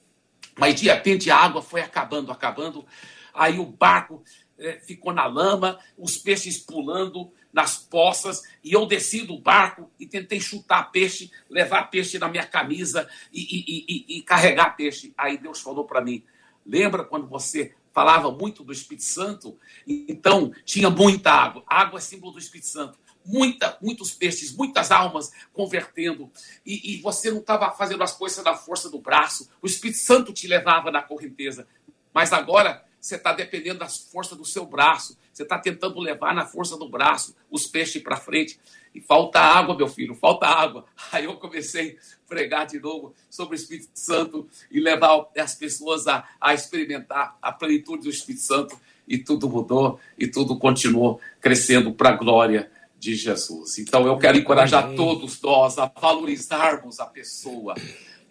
[0.58, 2.86] Mas de repente a água foi acabando, acabando.
[3.34, 4.24] Aí o barco
[4.58, 10.06] é, ficou na lama, os peixes pulando nas poças, e eu desci do barco e
[10.06, 15.14] tentei chutar peixe, levar peixe na minha camisa e, e, e, e carregar peixe.
[15.18, 16.22] Aí Deus falou para mim:
[16.66, 19.58] lembra quando você falava muito do Espírito Santo?
[19.88, 21.64] Então tinha muita água.
[21.66, 23.00] Água é símbolo do Espírito Santo.
[23.26, 26.30] Muita, muitos peixes, muitas almas convertendo,
[26.64, 30.32] e, e você não estava fazendo as coisas na força do braço, o Espírito Santo
[30.32, 31.68] te levava na correnteza.
[32.14, 36.44] Mas agora você está dependendo da força do seu braço, você está tentando levar na
[36.44, 38.60] força do braço os peixes para frente.
[38.96, 40.86] E falta água, meu filho, falta água.
[41.12, 46.08] Aí eu comecei a pregar de novo sobre o Espírito Santo e levar as pessoas
[46.08, 48.80] a, a experimentar a plenitude do Espírito Santo.
[49.08, 53.78] E tudo mudou e tudo continuou crescendo para a glória de Jesus.
[53.78, 54.96] Então eu quero encorajar Amém.
[54.96, 57.76] todos nós a valorizarmos a pessoa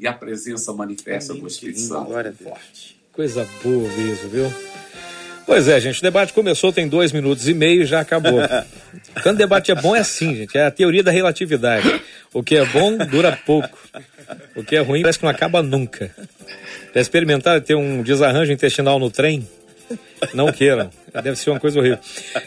[0.01, 1.43] e a presença manifesta Amém.
[1.43, 2.07] do Espírito Santo.
[2.07, 3.04] Glória a Deus.
[3.15, 4.53] Coisa boa mesmo, viu?
[5.47, 8.41] Pois é, gente, o debate começou tem dois minutos e meio e já acabou.
[9.23, 12.03] Quando o debate é bom é assim, gente, é a teoria da relatividade.
[12.33, 13.79] O que é bom dura pouco.
[14.57, 16.11] O que é ruim parece que não acaba nunca.
[16.93, 19.47] Já experimentaram ter um desarranjo intestinal no trem?
[20.33, 20.91] Não queiram.
[21.23, 21.99] Deve ser uma coisa horrível.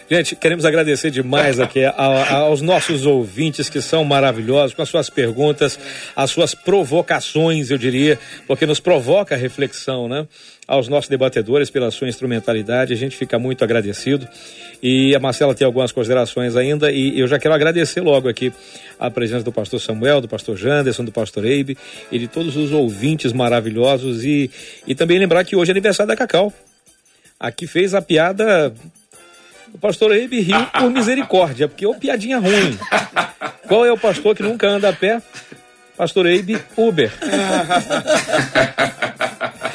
[0.10, 5.80] Gente, queremos agradecer demais aqui aos nossos ouvintes que são maravilhosos com as suas perguntas,
[6.16, 10.28] as suas provocações, eu diria, porque nos provoca a reflexão, né?
[10.68, 14.28] Aos nossos debatedores pela sua instrumentalidade, a gente fica muito agradecido.
[14.84, 18.52] E a Marcela tem algumas considerações ainda, e eu já quero agradecer logo aqui
[19.00, 21.78] a presença do pastor Samuel, do pastor Janderson, do pastor Eibe
[22.12, 24.26] e de todos os ouvintes maravilhosos.
[24.26, 24.52] E,
[24.86, 26.52] e também lembrar que hoje é aniversário da Cacau.
[27.40, 28.74] Aqui fez a piada.
[29.74, 32.78] O pastor Eibe riu por misericórdia, porque é uma piadinha ruim.
[33.68, 35.22] Qual é o pastor que nunca anda a pé?
[35.96, 37.12] Pastor Eibe Uber.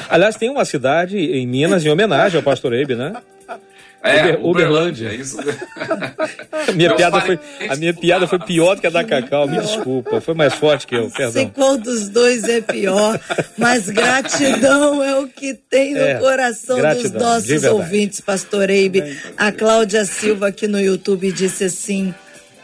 [0.09, 3.13] Aliás, tem uma cidade em Minas em homenagem ao pastor Eibe, né?
[4.03, 5.09] É, Uber, Uberlândia.
[5.09, 5.37] É isso.
[6.51, 7.39] a minha, piada foi,
[7.69, 9.47] a minha piada foi pior do que a da Cacau.
[9.47, 11.31] Me desculpa, foi mais forte que eu, perdão.
[11.31, 13.17] Sei qual dos dois é pior,
[13.57, 19.17] mas gratidão é o que tem no é, coração gratidão, dos nossos ouvintes, Pastor Eibe.
[19.37, 22.13] A Cláudia Silva aqui no YouTube disse assim: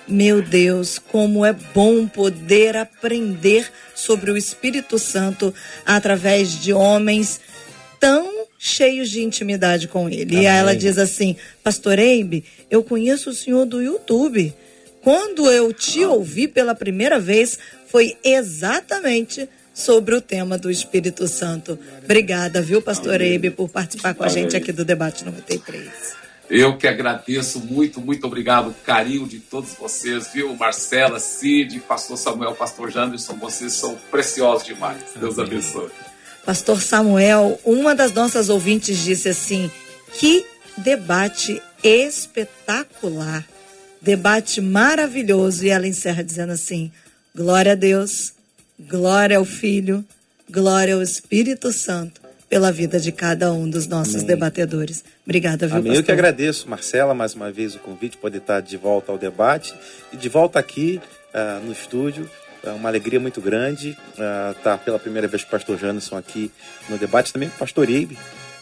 [0.10, 5.54] meu Deus, como é bom poder aprender sobre o Espírito Santo
[5.86, 7.40] através de homens
[8.00, 8.29] tão
[8.60, 10.36] cheios de intimidade com ele.
[10.36, 10.44] Amém.
[10.44, 14.54] E ela diz assim: Pastor Eibe, eu conheço o senhor do YouTube.
[15.02, 17.58] Quando eu te ouvi pela primeira vez,
[17.88, 21.80] foi exatamente sobre o tema do Espírito Santo.
[22.04, 26.20] Obrigada, viu, Pastor Eibe, por participar com a gente aqui do Debate 93.
[26.50, 30.54] Eu que agradeço muito, muito obrigado, carinho de todos vocês, viu?
[30.56, 35.02] Marcela, Cid, Pastor Samuel, Pastor Janderson, vocês são preciosos demais.
[35.16, 35.90] Deus abençoe.
[36.46, 39.70] Pastor Samuel, uma das nossas ouvintes disse assim:
[40.14, 40.46] que
[40.78, 43.46] debate espetacular,
[44.02, 45.66] debate maravilhoso.
[45.66, 46.92] E ela encerra dizendo assim:
[47.36, 48.34] glória a Deus,
[48.80, 50.04] glória ao Filho,
[50.50, 54.28] glória ao Espírito Santo pela vida de cada um dos nossos Amém.
[54.28, 55.04] debatedores.
[55.24, 55.92] Obrigada, viu, Amém.
[55.92, 56.02] Pastor?
[56.02, 59.74] Eu que agradeço, Marcela, mais uma vez o convite, poder estar de volta ao debate
[60.12, 61.00] e de volta aqui
[61.32, 62.28] uh, no estúdio
[62.64, 63.98] é uma alegria muito grande
[64.58, 66.52] estar pela primeira vez com o pastor Janderson aqui
[66.88, 68.18] no debate, também com o pastor Ibe.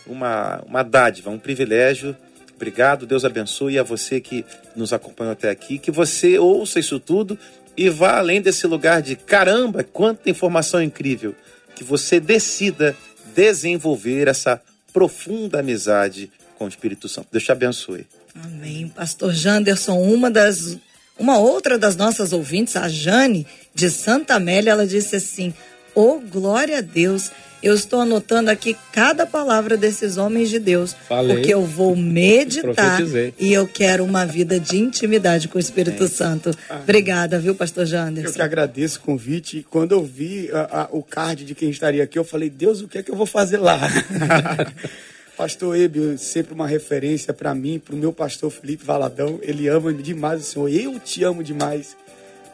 [0.06, 2.16] Uma, uma dádiva, um privilégio.
[2.56, 4.46] Obrigado, Deus abençoe a você que
[4.76, 7.38] nos acompanhou até aqui, que você ouça isso tudo
[7.76, 11.36] e vá além desse lugar de caramba, quanta informação incrível,
[11.76, 12.96] que você decida
[13.36, 14.60] desenvolver essa
[14.92, 17.28] profunda amizade com o Espírito Santo.
[17.32, 18.08] Deus te abençoe.
[18.34, 18.88] Amém.
[18.96, 20.78] Pastor Janderson, uma das
[21.20, 25.54] uma outra das nossas ouvintes, a Jane, de Santa Amélia, ela disse assim:
[25.94, 27.32] Oh, glória a Deus!
[27.62, 33.02] Eu estou anotando aqui cada palavra desses homens de Deus, Falei, porque eu vou meditar
[33.40, 36.08] e eu quero uma vida de intimidade com o Espírito é.
[36.08, 36.52] Santo.
[36.70, 38.30] Ah, Obrigada, viu, Pastor Janderson?
[38.30, 39.66] Eu que agradeço o convite.
[39.72, 42.88] Quando eu vi a, a, o card de quem estaria aqui, eu falei: Deus, o
[42.88, 43.80] que é que eu vou fazer lá?
[45.38, 49.38] Pastor Ebio, sempre uma referência para mim, para o meu pastor Felipe Valadão.
[49.44, 50.68] Ele ama demais o Senhor.
[50.68, 51.96] Eu te amo demais.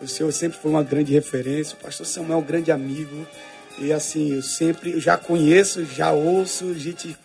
[0.01, 1.77] O Senhor sempre foi uma grande referência.
[1.79, 3.25] O pastor Samuel é um grande amigo.
[3.79, 7.17] E assim, eu sempre já conheço, já ouço, a gente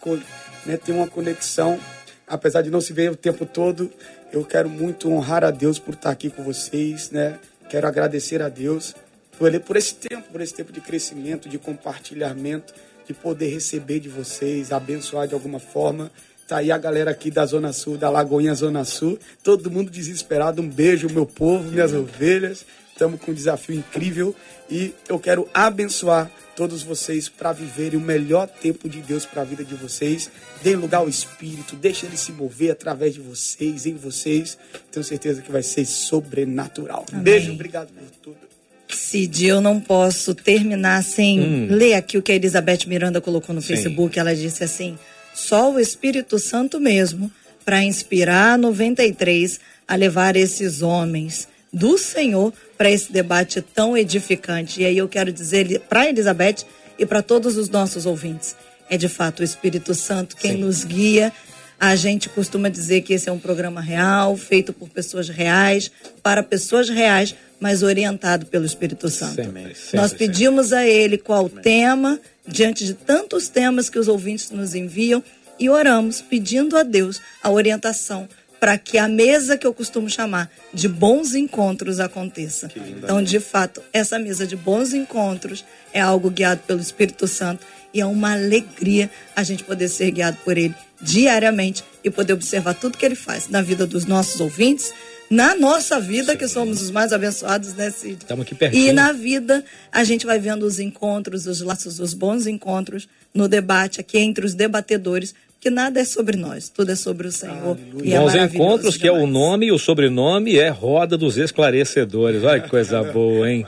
[0.64, 1.80] né, tem uma conexão.
[2.24, 3.90] Apesar de não se ver o tempo todo,
[4.32, 7.36] eu quero muito honrar a Deus por estar aqui com vocês, né?
[7.68, 8.94] Quero agradecer a Deus
[9.36, 12.72] por, por esse tempo, por esse tempo de crescimento, de compartilhamento
[13.08, 16.12] de poder receber de vocês, abençoar de alguma forma.
[16.46, 20.60] Tá aí a galera aqui da Zona Sul, da Lagoinha Zona Sul, todo mundo desesperado.
[20.60, 22.64] Um beijo, meu povo, minhas ovelhas.
[22.92, 24.34] Estamos com um desafio incrível
[24.68, 29.44] e eu quero abençoar todos vocês para viverem o melhor tempo de Deus para a
[29.44, 30.30] vida de vocês.
[30.62, 34.58] Dê lugar ao Espírito, deixe ele se mover através de vocês, em vocês.
[34.90, 37.06] Tenho certeza que vai ser sobrenatural.
[37.12, 37.22] Amém.
[37.22, 38.47] Beijo, obrigado por tudo.
[38.96, 41.66] Cid, eu não posso terminar sem hum.
[41.70, 43.68] ler aqui o que a Elizabeth Miranda colocou no Sim.
[43.68, 44.18] Facebook.
[44.18, 44.98] Ela disse assim:
[45.34, 47.30] só o Espírito Santo mesmo
[47.64, 54.82] para inspirar a 93 a levar esses homens do Senhor para esse debate tão edificante.
[54.82, 56.64] E aí eu quero dizer para Elizabeth
[56.98, 58.56] e para todos os nossos ouvintes:
[58.90, 60.58] é de fato o Espírito Santo quem Sim.
[60.58, 61.32] nos guia.
[61.80, 65.90] A gente costuma dizer que esse é um programa real, feito por pessoas reais,
[66.22, 69.36] para pessoas reais, mas orientado pelo Espírito Santo.
[69.36, 70.84] Sempre, sempre, Nós pedimos sempre.
[70.84, 75.22] a Ele qual tema, diante de tantos temas que os ouvintes nos enviam,
[75.58, 78.28] e oramos pedindo a Deus a orientação
[78.60, 82.68] para que a mesa que eu costumo chamar de bons encontros aconteça.
[82.76, 87.64] Então, de fato, essa mesa de bons encontros é algo guiado pelo Espírito Santo
[87.94, 92.74] e é uma alegria a gente poder ser guiado por ele diariamente e poder observar
[92.74, 94.92] tudo que ele faz na vida dos nossos ouvintes,
[95.30, 96.38] na nossa vida, Sim.
[96.38, 98.18] que somos os mais abençoados, né, Cid?
[98.22, 98.88] Estamos aqui pertinho.
[98.88, 103.46] E na vida, a gente vai vendo os encontros, os laços, os bons encontros no
[103.46, 107.76] debate aqui entre os debatedores, que nada é sobre nós, tudo é sobre o Senhor.
[108.02, 112.44] E é Bons encontros, que é o nome e o sobrenome é Roda dos Esclarecedores.
[112.44, 113.66] Olha que coisa boa, hein?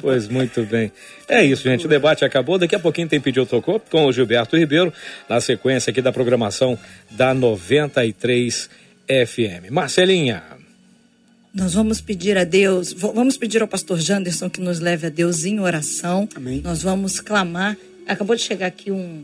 [0.00, 0.92] Pois muito bem.
[1.28, 1.86] É isso, gente.
[1.86, 2.58] O debate acabou.
[2.58, 4.92] Daqui a pouquinho tem Pediu Tocou com o Gilberto Ribeiro,
[5.28, 6.78] na sequência aqui da programação
[7.10, 8.70] da 93
[9.08, 9.70] FM.
[9.70, 10.42] Marcelinha.
[11.52, 15.44] Nós vamos pedir a Deus, vamos pedir ao pastor Janderson que nos leve a Deus
[15.44, 16.26] em oração.
[16.34, 16.62] Amém.
[16.62, 17.76] Nós vamos clamar.
[18.06, 19.22] Acabou de chegar aqui um,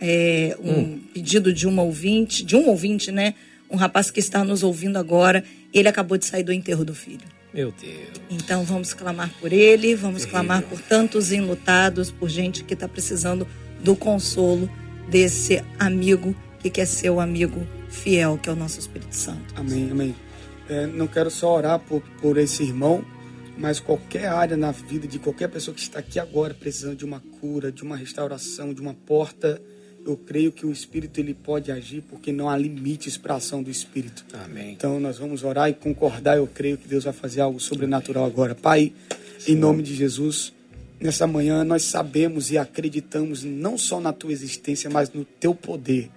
[0.00, 1.00] é, um hum.
[1.12, 3.34] pedido de uma ouvinte, de um ouvinte, né?
[3.70, 5.44] Um rapaz que está nos ouvindo agora.
[5.72, 7.26] Ele acabou de sair do enterro do filho.
[7.52, 8.20] Meu Deus.
[8.30, 10.30] Então vamos clamar por ele, vamos Terrível.
[10.30, 13.46] clamar por tantos enlutados, por gente que está precisando
[13.82, 14.70] do consolo
[15.08, 19.54] desse amigo que quer ser o amigo fiel, que é o nosso Espírito Santo.
[19.56, 20.14] Amém, amém.
[20.68, 23.04] É, não quero só orar por, por esse irmão,
[23.56, 27.20] mas qualquer área na vida de qualquer pessoa que está aqui agora precisando de uma
[27.40, 29.60] cura, de uma restauração, de uma porta,
[30.04, 33.62] eu creio que o Espírito ele pode agir porque não há limites para a ação
[33.62, 34.24] do Espírito.
[34.32, 34.72] Amém.
[34.72, 36.36] Então nós vamos orar e concordar.
[36.36, 38.54] Eu creio que Deus vai fazer algo sobrenatural agora.
[38.54, 38.92] Pai,
[39.38, 39.52] Sim.
[39.52, 40.52] em nome de Jesus,
[41.00, 46.10] nessa manhã nós sabemos e acreditamos não só na tua existência, mas no teu poder.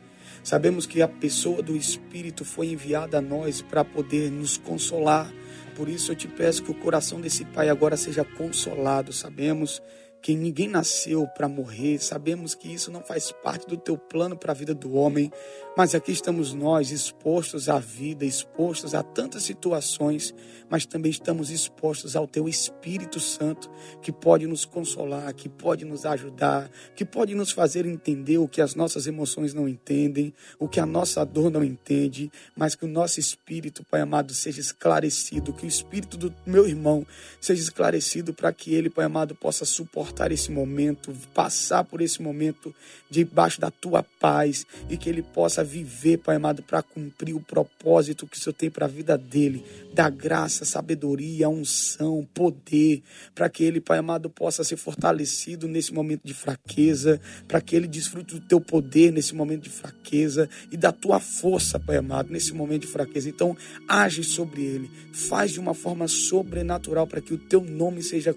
[0.43, 5.31] Sabemos que a pessoa do Espírito foi enviada a nós para poder nos consolar.
[5.75, 9.13] Por isso eu te peço que o coração desse pai agora seja consolado.
[9.13, 9.81] Sabemos
[10.21, 14.51] que ninguém nasceu para morrer, sabemos que isso não faz parte do teu plano para
[14.51, 15.31] a vida do homem,
[15.75, 20.33] mas aqui estamos nós expostos à vida, expostos a tantas situações,
[20.69, 23.69] mas também estamos expostos ao teu Espírito Santo,
[24.01, 28.61] que pode nos consolar, que pode nos ajudar, que pode nos fazer entender o que
[28.61, 32.87] as nossas emoções não entendem, o que a nossa dor não entende, mas que o
[32.87, 37.05] nosso espírito, Pai amado, seja esclarecido, que o espírito do meu irmão
[37.39, 42.75] seja esclarecido para que ele, Pai amado, possa suportar esse momento, passar por esse momento
[43.09, 48.27] debaixo da tua paz e que ele possa viver, Pai amado, para cumprir o propósito
[48.27, 53.01] que o Senhor tem para a vida dele, da graça, sabedoria, unção, poder,
[53.33, 57.87] para que ele, Pai amado, possa ser fortalecido nesse momento de fraqueza, para que ele
[57.87, 62.53] desfrute do teu poder nesse momento de fraqueza e da tua força, Pai amado, nesse
[62.53, 63.29] momento de fraqueza.
[63.29, 63.55] Então,
[63.87, 68.35] age sobre ele, faz de uma forma sobrenatural para que o teu nome seja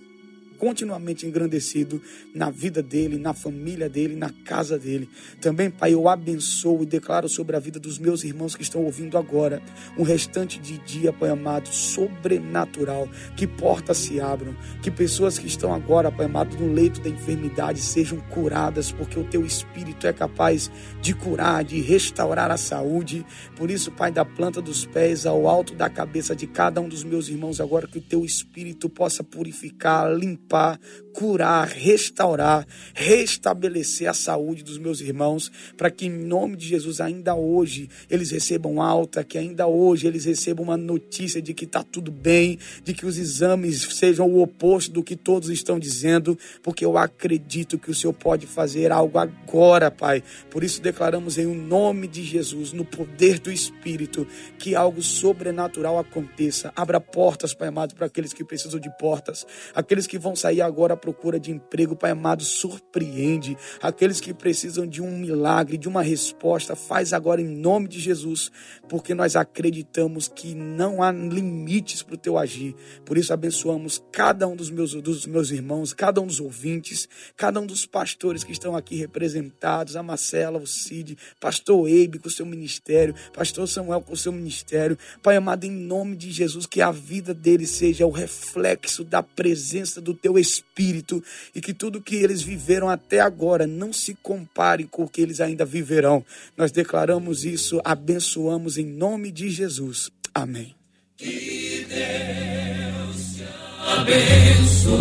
[0.65, 2.01] continuamente engrandecido
[2.35, 5.11] na vida dele, na família dele, na casa dele.
[5.39, 9.19] Também, Pai, eu abençoo e declaro sobre a vida dos meus irmãos que estão ouvindo
[9.19, 9.61] agora
[9.99, 13.07] um restante de dia, Pai amado, sobrenatural.
[13.37, 17.79] Que portas se abram, que pessoas que estão agora, Pai amado, no leito da enfermidade
[17.81, 20.71] sejam curadas, porque o teu Espírito é capaz
[21.03, 23.23] de curar, de restaurar a saúde.
[23.55, 27.05] Por isso, Pai, da planta dos pés ao alto da cabeça de cada um dos
[27.05, 30.79] meus irmãos, agora que o teu Espírito possa purificar, limpar limpar,
[31.15, 37.37] curar, restaurar, restabelecer a saúde dos meus irmãos, para que em nome de Jesus ainda
[37.37, 42.11] hoje eles recebam alta, que ainda hoje eles recebam uma notícia de que está tudo
[42.11, 46.99] bem, de que os exames sejam o oposto do que todos estão dizendo, porque eu
[46.99, 50.23] acredito que o Senhor pode fazer algo agora, Pai.
[50.51, 54.27] Por isso declaramos em nome de Jesus, no poder do Espírito,
[54.59, 56.73] que algo sobrenatural aconteça.
[56.75, 60.61] Abra portas, Pai amado, para aqueles que precisam de portas, aqueles que vão vão sair
[60.61, 63.57] agora à procura de emprego, Pai amado, surpreende.
[63.81, 68.51] Aqueles que precisam de um milagre, de uma resposta, faz agora em nome de Jesus,
[68.89, 72.75] porque nós acreditamos que não há limites para o teu agir.
[73.05, 77.61] Por isso abençoamos cada um dos meus, dos meus irmãos, cada um dos ouvintes, cada
[77.61, 82.31] um dos pastores que estão aqui representados, a Marcela, o Cid, pastor Eibe com o
[82.31, 84.99] seu ministério, pastor Samuel com o seu ministério.
[85.23, 90.01] Pai amado, em nome de Jesus, que a vida dele seja o reflexo da presença
[90.01, 91.23] do teu espírito
[91.55, 95.39] e que tudo que eles viveram até agora não se compare com o que eles
[95.39, 96.25] ainda viverão.
[96.57, 100.11] Nós declaramos isso, abençoamos em nome de Jesus.
[100.35, 100.75] Amém.
[101.19, 103.45] Que Deus te
[103.87, 104.95] abençoe.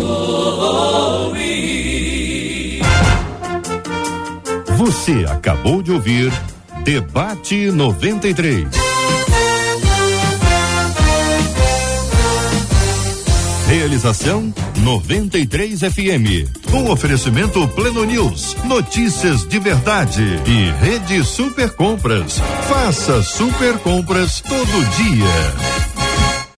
[4.76, 6.30] Você acabou de ouvir
[6.84, 8.93] Debate 93.
[13.84, 16.48] Realização 93 FM.
[16.72, 22.40] Um oferecimento Pleno News, notícias de verdade e Rede Super Compras.
[22.66, 25.93] Faça super compras todo dia.